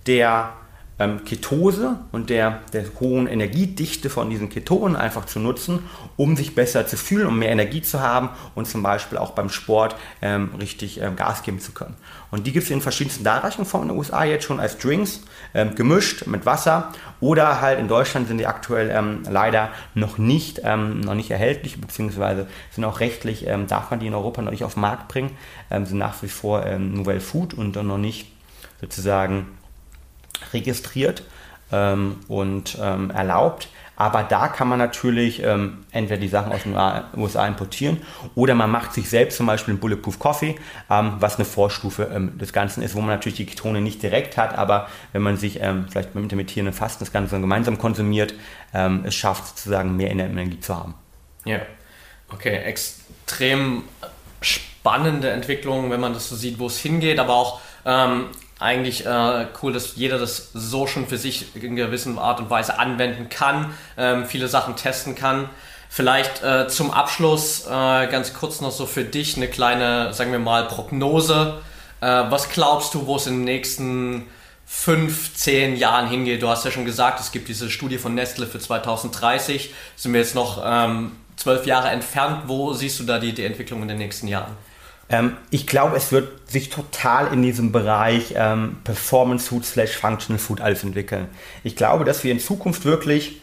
der 0.06 0.52
ähm, 1.00 1.24
Ketose 1.24 1.96
und 2.12 2.30
der, 2.30 2.60
der 2.72 2.84
hohen 3.00 3.26
Energiedichte 3.26 4.10
von 4.10 4.28
diesen 4.28 4.50
Ketonen 4.50 4.94
einfach 4.94 5.24
zu 5.24 5.40
nutzen, 5.40 5.80
um 6.16 6.36
sich 6.36 6.54
besser 6.54 6.86
zu 6.86 6.96
fühlen, 6.96 7.26
um 7.26 7.38
mehr 7.38 7.48
Energie 7.48 7.80
zu 7.80 8.00
haben 8.00 8.28
und 8.54 8.68
zum 8.68 8.82
Beispiel 8.82 9.16
auch 9.16 9.30
beim 9.30 9.48
Sport 9.48 9.96
ähm, 10.20 10.50
richtig 10.60 11.00
ähm, 11.00 11.16
Gas 11.16 11.42
geben 11.42 11.58
zu 11.58 11.72
können. 11.72 11.96
Und 12.30 12.46
die 12.46 12.52
gibt 12.52 12.66
es 12.66 12.70
in 12.70 12.82
verschiedensten 12.82 13.24
Darreichungsformen 13.24 13.88
in 13.88 13.94
den 13.94 13.98
USA 13.98 14.24
jetzt 14.24 14.44
schon 14.44 14.60
als 14.60 14.76
Drinks, 14.76 15.22
ähm, 15.54 15.74
gemischt 15.74 16.26
mit 16.26 16.44
Wasser 16.44 16.92
oder 17.20 17.62
halt 17.62 17.80
in 17.80 17.88
Deutschland 17.88 18.28
sind 18.28 18.38
die 18.38 18.46
aktuell 18.46 18.90
ähm, 18.90 19.22
leider 19.28 19.70
noch 19.94 20.18
nicht, 20.18 20.60
ähm, 20.64 21.00
noch 21.00 21.14
nicht 21.14 21.30
erhältlich, 21.30 21.80
beziehungsweise 21.80 22.46
sind 22.72 22.84
auch 22.84 23.00
rechtlich, 23.00 23.46
darf 23.68 23.90
man 23.90 24.00
die 24.00 24.06
in 24.06 24.14
Europa 24.14 24.42
noch 24.42 24.50
nicht 24.50 24.64
auf 24.64 24.74
den 24.74 24.82
Markt 24.82 25.08
bringen, 25.08 25.30
sind 25.70 25.98
nach 25.98 26.22
wie 26.22 26.28
vor 26.28 26.64
Nouvelle 26.78 27.20
Food 27.20 27.54
und 27.54 27.76
noch 27.76 27.98
nicht 27.98 28.30
sozusagen 28.80 29.46
registriert 30.52 31.22
ähm, 31.72 32.16
und 32.28 32.78
ähm, 32.80 33.10
erlaubt. 33.10 33.68
Aber 33.96 34.22
da 34.22 34.48
kann 34.48 34.66
man 34.66 34.78
natürlich 34.78 35.42
ähm, 35.42 35.84
entweder 35.92 36.18
die 36.18 36.28
Sachen 36.28 36.52
aus 36.52 36.62
den 36.62 36.74
USA 37.20 37.46
importieren 37.46 37.98
oder 38.34 38.54
man 38.54 38.70
macht 38.70 38.94
sich 38.94 39.10
selbst 39.10 39.36
zum 39.36 39.44
Beispiel 39.44 39.72
einen 39.72 39.80
Bulletproof 39.80 40.18
Coffee, 40.18 40.56
ähm, 40.88 41.16
was 41.18 41.36
eine 41.36 41.44
Vorstufe 41.44 42.10
ähm, 42.14 42.38
des 42.38 42.54
Ganzen 42.54 42.82
ist, 42.82 42.94
wo 42.94 43.00
man 43.00 43.10
natürlich 43.10 43.36
die 43.36 43.44
Ketone 43.44 43.82
nicht 43.82 44.02
direkt 44.02 44.38
hat, 44.38 44.56
aber 44.56 44.88
wenn 45.12 45.20
man 45.20 45.36
sich 45.36 45.60
ähm, 45.60 45.84
vielleicht 45.90 46.14
mit 46.14 46.24
intermittierenden 46.24 46.72
Fasten 46.72 47.00
das 47.00 47.12
Ganze 47.12 47.38
gemeinsam 47.40 47.76
konsumiert, 47.76 48.34
es 49.02 49.16
schafft 49.16 49.48
sozusagen 49.48 49.96
mehr 49.96 50.12
Energie 50.12 50.60
zu 50.60 50.76
haben. 50.76 50.94
Ja, 51.44 51.58
okay, 52.32 52.54
extrem 52.58 53.82
spannende 54.40 55.30
Entwicklung, 55.30 55.90
wenn 55.90 56.00
man 56.00 56.14
das 56.14 56.28
so 56.28 56.36
sieht, 56.36 56.58
wo 56.60 56.68
es 56.68 56.78
hingeht, 56.78 57.18
aber 57.18 57.34
auch 57.34 57.60
ähm, 57.84 58.26
eigentlich 58.60 59.06
äh, 59.06 59.46
cool, 59.62 59.72
dass 59.72 59.96
jeder 59.96 60.18
das 60.18 60.50
so 60.52 60.86
schon 60.86 61.06
für 61.06 61.18
sich 61.18 61.56
in 61.56 61.76
gewisser 61.76 62.16
Art 62.18 62.40
und 62.40 62.50
Weise 62.50 62.78
anwenden 62.78 63.28
kann, 63.30 63.74
ähm, 63.96 64.26
viele 64.26 64.48
Sachen 64.48 64.76
testen 64.76 65.14
kann. 65.14 65.48
Vielleicht 65.88 66.44
äh, 66.44 66.68
zum 66.68 66.92
Abschluss 66.92 67.66
äh, 67.66 67.68
ganz 67.68 68.34
kurz 68.34 68.60
noch 68.60 68.70
so 68.70 68.86
für 68.86 69.02
dich 69.02 69.36
eine 69.36 69.48
kleine, 69.48 70.12
sagen 70.12 70.30
wir 70.30 70.38
mal, 70.38 70.68
Prognose. 70.68 71.60
Äh, 72.00 72.06
was 72.06 72.50
glaubst 72.50 72.94
du, 72.94 73.06
wo 73.06 73.16
es 73.16 73.26
in 73.26 73.38
den 73.38 73.44
nächsten 73.44 74.26
fünf, 74.66 75.34
zehn 75.34 75.74
Jahren 75.74 76.08
hingeht? 76.08 76.42
Du 76.42 76.48
hast 76.48 76.64
ja 76.64 76.70
schon 76.70 76.84
gesagt, 76.84 77.18
es 77.18 77.32
gibt 77.32 77.48
diese 77.48 77.70
Studie 77.70 77.98
von 77.98 78.14
Nestle 78.14 78.46
für 78.46 78.60
2030. 78.60 79.74
Sind 79.96 80.12
wir 80.12 80.20
jetzt 80.20 80.34
noch 80.34 80.62
ähm, 80.64 81.12
zwölf 81.36 81.66
Jahre 81.66 81.88
entfernt? 81.88 82.42
Wo 82.46 82.72
siehst 82.74 83.00
du 83.00 83.04
da 83.04 83.18
die, 83.18 83.32
die 83.32 83.44
Entwicklung 83.44 83.82
in 83.82 83.88
den 83.88 83.98
nächsten 83.98 84.28
Jahren? 84.28 84.56
Ähm, 85.10 85.36
ich 85.50 85.66
glaube, 85.66 85.96
es 85.96 86.12
wird 86.12 86.48
sich 86.50 86.70
total 86.70 87.32
in 87.32 87.42
diesem 87.42 87.72
Bereich 87.72 88.34
ähm, 88.36 88.78
Performance 88.84 89.48
Food 89.48 89.64
slash 89.64 89.96
Functional 89.96 90.38
Food 90.38 90.60
alles 90.60 90.84
entwickeln. 90.84 91.26
Ich 91.64 91.76
glaube, 91.76 92.04
dass 92.04 92.24
wir 92.24 92.32
in 92.32 92.40
Zukunft 92.40 92.84
wirklich 92.84 93.40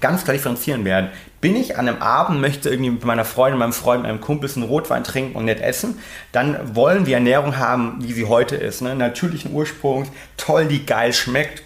ganz 0.00 0.24
klar 0.24 0.34
differenzieren 0.34 0.84
werden. 0.84 1.10
Bin 1.40 1.56
ich 1.56 1.76
an 1.76 1.88
einem 1.88 2.00
Abend, 2.00 2.40
möchte 2.40 2.70
irgendwie 2.70 2.90
mit 2.90 3.04
meiner 3.04 3.24
Freundin, 3.24 3.58
meinem 3.58 3.72
Freund, 3.72 4.04
meinem 4.04 4.20
Kumpel 4.20 4.50
einen 4.54 4.64
Rotwein 4.64 5.04
trinken 5.04 5.36
und 5.36 5.44
nett 5.44 5.60
essen, 5.60 5.98
dann 6.30 6.74
wollen 6.74 7.04
wir 7.04 7.14
Ernährung 7.14 7.58
haben, 7.58 7.96
wie 8.00 8.12
sie 8.12 8.26
heute 8.26 8.56
ist. 8.56 8.80
Ne? 8.80 8.94
Natürlichen 8.94 9.52
Ursprungs, 9.52 10.08
toll, 10.36 10.66
die 10.66 10.86
geil 10.86 11.12
schmeckt, 11.12 11.62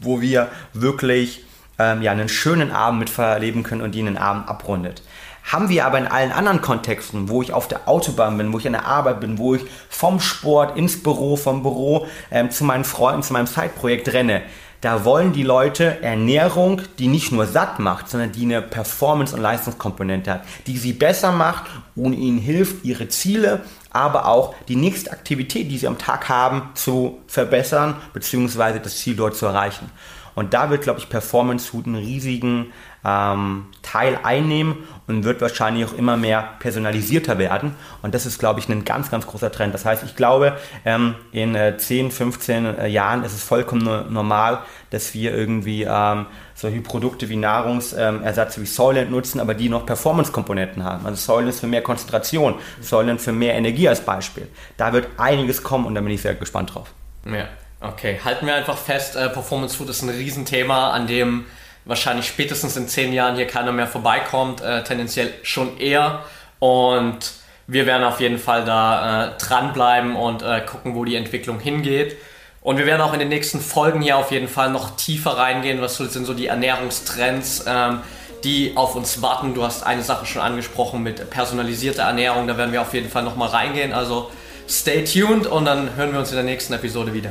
wo 0.00 0.20
wir 0.20 0.48
wirklich 0.72 1.44
ähm, 1.78 2.00
ja, 2.02 2.12
einen 2.12 2.28
schönen 2.28 2.70
Abend 2.70 3.00
mit 3.00 3.10
verleben 3.10 3.62
können 3.64 3.82
und 3.82 3.94
die 3.94 4.00
einen 4.00 4.16
Abend 4.16 4.48
abrundet. 4.48 5.02
Haben 5.44 5.68
wir 5.68 5.84
aber 5.84 5.98
in 5.98 6.06
allen 6.06 6.32
anderen 6.32 6.62
Kontexten, 6.62 7.28
wo 7.28 7.42
ich 7.42 7.52
auf 7.52 7.68
der 7.68 7.88
Autobahn 7.88 8.38
bin, 8.38 8.52
wo 8.52 8.58
ich 8.58 8.66
an 8.66 8.72
der 8.72 8.86
Arbeit 8.86 9.20
bin, 9.20 9.38
wo 9.38 9.54
ich 9.54 9.62
vom 9.88 10.20
Sport 10.20 10.76
ins 10.76 11.02
Büro, 11.02 11.36
vom 11.36 11.62
Büro 11.62 12.06
ähm, 12.30 12.50
zu 12.50 12.64
meinen 12.64 12.84
Freunden, 12.84 13.22
zu 13.22 13.32
meinem 13.32 13.46
Zeitprojekt 13.46 14.12
renne, 14.12 14.42
da 14.82 15.04
wollen 15.04 15.32
die 15.32 15.44
Leute 15.44 16.02
Ernährung, 16.02 16.82
die 16.98 17.06
nicht 17.06 17.30
nur 17.30 17.46
satt 17.46 17.78
macht, 17.78 18.08
sondern 18.08 18.32
die 18.32 18.42
eine 18.42 18.60
Performance- 18.60 19.32
und 19.32 19.40
Leistungskomponente 19.40 20.32
hat, 20.32 20.44
die 20.66 20.76
sie 20.76 20.92
besser 20.92 21.30
macht 21.30 21.70
und 21.94 22.14
ihnen 22.14 22.38
hilft, 22.38 22.84
ihre 22.84 23.08
Ziele, 23.08 23.60
aber 23.90 24.26
auch 24.26 24.56
die 24.66 24.74
nächste 24.74 25.12
Aktivität, 25.12 25.70
die 25.70 25.78
sie 25.78 25.86
am 25.86 25.98
Tag 25.98 26.28
haben, 26.28 26.70
zu 26.74 27.20
verbessern, 27.28 27.94
beziehungsweise 28.12 28.80
das 28.80 28.98
Ziel 28.98 29.14
dort 29.14 29.36
zu 29.36 29.46
erreichen. 29.46 29.88
Und 30.34 30.52
da 30.52 30.68
wird, 30.70 30.82
glaube 30.82 30.98
ich, 30.98 31.08
Performance 31.08 31.68
Food 31.68 31.86
einen 31.86 31.96
riesigen 31.96 32.72
ähm, 33.04 33.66
Teil 33.82 34.18
einnehmen 34.22 34.76
und 35.06 35.24
wird 35.24 35.40
wahrscheinlich 35.40 35.84
auch 35.84 35.92
immer 35.92 36.16
mehr 36.16 36.54
personalisierter 36.60 37.38
werden. 37.38 37.74
Und 38.00 38.14
das 38.14 38.26
ist, 38.26 38.38
glaube 38.38 38.60
ich, 38.60 38.68
ein 38.68 38.84
ganz, 38.84 39.10
ganz 39.10 39.26
großer 39.26 39.50
Trend. 39.50 39.74
Das 39.74 39.84
heißt, 39.84 40.04
ich 40.04 40.16
glaube, 40.16 40.56
ähm, 40.84 41.16
in 41.32 41.54
äh, 41.54 41.76
10, 41.76 42.10
15 42.10 42.64
äh, 42.64 42.86
Jahren 42.86 43.24
ist 43.24 43.34
es 43.34 43.42
vollkommen 43.42 44.12
normal, 44.12 44.60
dass 44.90 45.14
wir 45.14 45.34
irgendwie 45.34 45.82
ähm, 45.88 46.26
solche 46.54 46.80
Produkte 46.80 47.28
wie 47.28 47.36
Nahrungsersatz 47.36 48.58
wie 48.58 48.66
Soylent 48.66 49.10
nutzen, 49.10 49.40
aber 49.40 49.54
die 49.54 49.68
noch 49.68 49.84
Performance-Komponenten 49.84 50.84
haben. 50.84 51.04
Also 51.04 51.16
Soylent 51.16 51.54
für 51.54 51.66
mehr 51.66 51.82
Konzentration, 51.82 52.54
Soylent 52.80 53.20
für 53.20 53.32
mehr 53.32 53.54
Energie 53.54 53.88
als 53.88 54.00
Beispiel. 54.00 54.48
Da 54.76 54.92
wird 54.92 55.08
einiges 55.16 55.62
kommen 55.62 55.86
und 55.86 55.94
da 55.94 56.00
bin 56.00 56.12
ich 56.12 56.22
sehr 56.22 56.34
gespannt 56.34 56.74
drauf. 56.74 56.92
Ja, 57.26 57.48
okay. 57.80 58.20
Halten 58.24 58.46
wir 58.46 58.54
einfach 58.54 58.78
fest, 58.78 59.16
äh, 59.16 59.28
Performance 59.28 59.76
Food 59.76 59.88
ist 59.88 60.02
ein 60.02 60.10
Riesenthema, 60.10 60.90
an 60.90 61.06
dem 61.06 61.46
wahrscheinlich 61.84 62.26
spätestens 62.26 62.76
in 62.76 62.88
zehn 62.88 63.12
Jahren 63.12 63.36
hier 63.36 63.46
keiner 63.46 63.72
mehr 63.72 63.86
vorbeikommt, 63.86 64.60
äh, 64.60 64.84
tendenziell 64.84 65.32
schon 65.42 65.78
eher. 65.78 66.20
Und 66.58 67.32
wir 67.66 67.86
werden 67.86 68.04
auf 68.04 68.20
jeden 68.20 68.38
Fall 68.38 68.64
da 68.64 69.26
äh, 69.26 69.30
dranbleiben 69.38 70.16
und 70.16 70.42
äh, 70.42 70.60
gucken, 70.60 70.94
wo 70.94 71.04
die 71.04 71.16
Entwicklung 71.16 71.58
hingeht. 71.58 72.16
Und 72.60 72.78
wir 72.78 72.86
werden 72.86 73.00
auch 73.00 73.12
in 73.12 73.18
den 73.18 73.28
nächsten 73.28 73.60
Folgen 73.60 74.02
hier 74.02 74.16
auf 74.16 74.30
jeden 74.30 74.48
Fall 74.48 74.70
noch 74.70 74.96
tiefer 74.96 75.32
reingehen, 75.36 75.80
was 75.80 75.96
sind 75.96 76.24
so 76.24 76.32
die 76.32 76.46
Ernährungstrends, 76.46 77.64
ähm, 77.66 78.00
die 78.44 78.72
auf 78.76 78.94
uns 78.94 79.20
warten. 79.20 79.54
Du 79.54 79.64
hast 79.64 79.84
eine 79.84 80.02
Sache 80.02 80.26
schon 80.26 80.42
angesprochen 80.42 81.02
mit 81.02 81.28
personalisierter 81.30 82.02
Ernährung, 82.02 82.46
da 82.46 82.56
werden 82.56 82.72
wir 82.72 82.82
auf 82.82 82.94
jeden 82.94 83.10
Fall 83.10 83.24
nochmal 83.24 83.48
reingehen. 83.48 83.92
Also 83.92 84.30
stay 84.68 85.04
tuned 85.04 85.46
und 85.46 85.64
dann 85.64 85.96
hören 85.96 86.12
wir 86.12 86.20
uns 86.20 86.30
in 86.30 86.36
der 86.36 86.44
nächsten 86.44 86.72
Episode 86.72 87.12
wieder. 87.12 87.30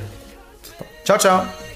Ciao, 1.06 1.18
ciao. 1.18 1.71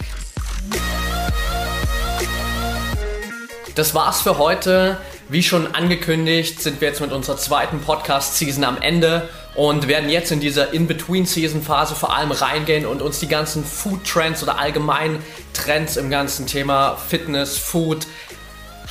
Das 3.75 3.93
war's 3.93 4.21
für 4.21 4.37
heute. 4.37 4.97
Wie 5.27 5.43
schon 5.43 5.75
angekündigt, 5.75 6.61
sind 6.61 6.79
wir 6.79 6.87
jetzt 6.87 7.01
mit 7.01 7.11
unserer 7.11 7.35
zweiten 7.35 7.81
Podcast-Season 7.81 8.63
am 8.63 8.81
Ende 8.81 9.27
und 9.53 9.89
werden 9.89 10.09
jetzt 10.09 10.31
in 10.31 10.39
dieser 10.39 10.71
In-Between-Season-Phase 10.71 11.93
vor 11.93 12.15
allem 12.15 12.31
reingehen 12.31 12.85
und 12.85 13.01
uns 13.01 13.19
die 13.19 13.27
ganzen 13.27 13.65
Food-Trends 13.65 14.41
oder 14.43 14.59
allgemein 14.59 15.21
Trends 15.51 15.97
im 15.97 16.09
ganzen 16.09 16.47
Thema 16.47 16.95
Fitness, 16.95 17.57
Food, 17.57 18.07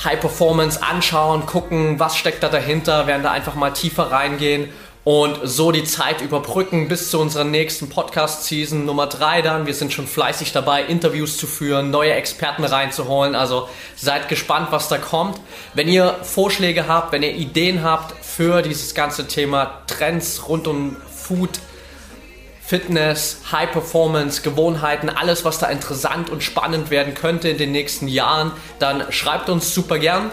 High 0.03 0.19
Performance 0.19 0.83
anschauen, 0.83 1.47
gucken, 1.47 1.99
was 1.99 2.15
steckt 2.15 2.43
da 2.43 2.49
dahinter, 2.49 3.07
werden 3.07 3.23
da 3.23 3.31
einfach 3.31 3.55
mal 3.55 3.71
tiefer 3.71 4.11
reingehen 4.11 4.69
und 5.05 5.39
so 5.43 5.71
die 5.71 5.83
Zeit 5.83 6.21
überbrücken 6.21 6.87
bis 6.87 7.11
zu 7.11 7.19
unserer 7.19 7.43
nächsten 7.43 7.89
Podcast-Season 7.89 8.85
Nummer 8.85 9.05
3 9.05 9.43
dann. 9.43 9.67
Wir 9.67 9.75
sind 9.75 9.93
schon 9.93 10.07
fleißig 10.07 10.51
dabei, 10.51 10.83
Interviews 10.83 11.37
zu 11.37 11.45
führen, 11.45 11.91
neue 11.91 12.13
Experten 12.13 12.63
reinzuholen. 12.63 13.35
Also 13.35 13.69
seid 13.95 14.27
gespannt, 14.29 14.69
was 14.71 14.89
da 14.89 14.97
kommt. 14.97 15.39
Wenn 15.75 15.87
ihr 15.87 16.15
Vorschläge 16.23 16.87
habt, 16.87 17.11
wenn 17.11 17.21
ihr 17.21 17.35
Ideen 17.35 17.83
habt 17.83 18.15
für 18.25 18.63
dieses 18.63 18.95
ganze 18.95 19.27
Thema 19.27 19.83
Trends 19.85 20.49
rund 20.49 20.67
um 20.67 20.97
Food, 21.07 21.59
Fitness, 22.65 23.41
High 23.51 23.71
Performance, 23.71 24.41
Gewohnheiten, 24.41 25.11
alles, 25.11 25.45
was 25.45 25.59
da 25.59 25.67
interessant 25.67 26.31
und 26.31 26.41
spannend 26.41 26.89
werden 26.89 27.13
könnte 27.13 27.47
in 27.47 27.59
den 27.59 27.71
nächsten 27.71 28.07
Jahren, 28.07 28.51
dann 28.79 29.11
schreibt 29.11 29.49
uns 29.49 29.71
super 29.71 29.99
gern. 29.99 30.31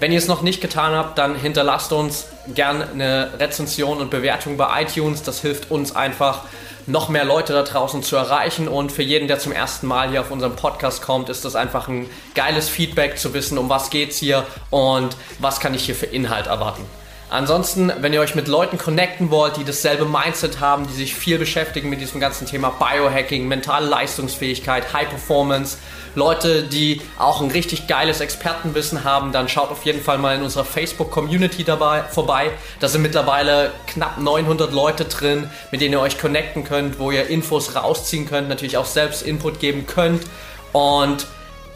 Wenn 0.00 0.12
ihr 0.12 0.18
es 0.18 0.26
noch 0.26 0.42
nicht 0.42 0.60
getan 0.60 0.94
habt, 0.94 1.18
dann 1.18 1.36
hinterlasst 1.36 1.92
uns 1.92 2.26
gern 2.54 2.82
eine 2.82 3.30
Rezension 3.38 3.98
und 3.98 4.10
Bewertung 4.10 4.56
bei 4.56 4.82
iTunes. 4.82 5.22
Das 5.22 5.40
hilft 5.40 5.70
uns 5.70 5.94
einfach, 5.94 6.42
noch 6.86 7.08
mehr 7.08 7.24
Leute 7.24 7.52
da 7.52 7.62
draußen 7.62 8.02
zu 8.02 8.16
erreichen. 8.16 8.68
Und 8.68 8.92
für 8.92 9.02
jeden, 9.02 9.28
der 9.28 9.38
zum 9.38 9.52
ersten 9.52 9.86
Mal 9.86 10.10
hier 10.10 10.20
auf 10.20 10.30
unserem 10.30 10.56
Podcast 10.56 11.02
kommt, 11.02 11.28
ist 11.28 11.44
das 11.44 11.54
einfach 11.54 11.88
ein 11.88 12.08
geiles 12.34 12.68
Feedback 12.68 13.18
zu 13.18 13.34
wissen, 13.34 13.58
um 13.58 13.68
was 13.68 13.90
geht's 13.90 14.16
hier 14.16 14.46
und 14.70 15.16
was 15.38 15.60
kann 15.60 15.74
ich 15.74 15.84
hier 15.84 15.94
für 15.94 16.06
Inhalt 16.06 16.46
erwarten. 16.46 16.84
Ansonsten, 17.32 17.90
wenn 18.00 18.12
ihr 18.12 18.20
euch 18.20 18.34
mit 18.34 18.46
Leuten 18.46 18.76
connecten 18.76 19.30
wollt, 19.30 19.56
die 19.56 19.64
dasselbe 19.64 20.04
Mindset 20.04 20.60
haben, 20.60 20.86
die 20.86 20.92
sich 20.92 21.14
viel 21.14 21.38
beschäftigen 21.38 21.88
mit 21.88 21.98
diesem 21.98 22.20
ganzen 22.20 22.46
Thema 22.46 22.68
Biohacking, 22.78 23.48
mentale 23.48 23.86
Leistungsfähigkeit, 23.86 24.92
High 24.92 25.08
Performance, 25.08 25.78
Leute, 26.14 26.64
die 26.64 27.00
auch 27.18 27.40
ein 27.40 27.50
richtig 27.50 27.86
geiles 27.86 28.20
Expertenwissen 28.20 29.04
haben, 29.04 29.32
dann 29.32 29.48
schaut 29.48 29.70
auf 29.70 29.82
jeden 29.86 30.02
Fall 30.02 30.18
mal 30.18 30.36
in 30.36 30.42
unserer 30.42 30.66
Facebook-Community 30.66 31.64
dabei 31.64 32.02
vorbei. 32.02 32.50
Da 32.80 32.88
sind 32.88 33.00
mittlerweile 33.00 33.72
knapp 33.86 34.18
900 34.18 34.70
Leute 34.70 35.06
drin, 35.06 35.48
mit 35.70 35.80
denen 35.80 35.94
ihr 35.94 36.00
euch 36.00 36.18
connecten 36.18 36.64
könnt, 36.64 36.98
wo 36.98 37.12
ihr 37.12 37.28
Infos 37.28 37.74
rausziehen 37.74 38.28
könnt, 38.28 38.50
natürlich 38.50 38.76
auch 38.76 38.84
selbst 38.84 39.22
Input 39.22 39.58
geben 39.58 39.86
könnt 39.86 40.24
und 40.72 41.26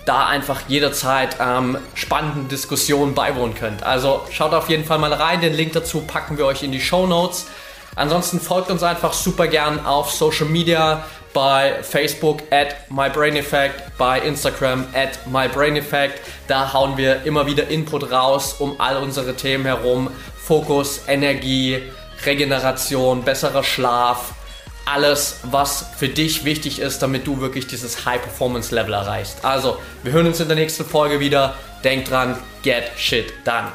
da 0.06 0.26
einfach 0.26 0.62
jederzeit 0.68 1.36
ähm, 1.40 1.76
spannenden 1.94 2.48
Diskussionen 2.48 3.14
beiwohnen 3.14 3.54
könnt. 3.54 3.82
Also 3.82 4.22
schaut 4.30 4.54
auf 4.54 4.70
jeden 4.70 4.84
Fall 4.84 4.98
mal 4.98 5.12
rein, 5.12 5.42
den 5.42 5.52
Link 5.52 5.74
dazu 5.74 6.00
packen 6.00 6.38
wir 6.38 6.46
euch 6.46 6.62
in 6.62 6.72
die 6.72 6.80
Show 6.80 7.06
Notes. 7.06 7.46
Ansonsten 7.96 8.40
folgt 8.40 8.70
uns 8.70 8.82
einfach 8.82 9.12
super 9.12 9.48
gern 9.48 9.84
auf 9.84 10.12
Social 10.12 10.46
Media, 10.46 11.04
bei 11.32 11.82
Facebook 11.82 12.42
at 12.50 12.90
MyBrainEffect, 12.90 13.98
bei 13.98 14.20
Instagram 14.20 14.86
at 14.94 15.26
MyBrainEffect. 15.26 16.20
Da 16.46 16.72
hauen 16.72 16.96
wir 16.96 17.24
immer 17.24 17.46
wieder 17.46 17.68
Input 17.68 18.10
raus 18.10 18.54
um 18.58 18.80
all 18.80 18.96
unsere 18.98 19.34
Themen 19.34 19.66
herum. 19.66 20.08
Fokus, 20.36 21.02
Energie, 21.08 21.82
Regeneration, 22.24 23.22
besserer 23.22 23.64
Schlaf, 23.64 24.32
alles, 24.86 25.40
was 25.42 25.84
für 25.98 26.08
dich 26.08 26.44
wichtig 26.44 26.78
ist, 26.78 27.02
damit 27.02 27.26
du 27.26 27.40
wirklich 27.40 27.66
dieses 27.66 28.06
High-Performance-Level 28.06 28.94
erreichst. 28.94 29.44
Also, 29.44 29.78
wir 30.02 30.12
hören 30.12 30.26
uns 30.26 30.40
in 30.40 30.48
der 30.48 30.56
nächsten 30.56 30.84
Folge 30.84 31.20
wieder. 31.20 31.54
Denk 31.84 32.06
dran, 32.06 32.38
get 32.62 32.84
shit 32.96 33.32
done. 33.44 33.66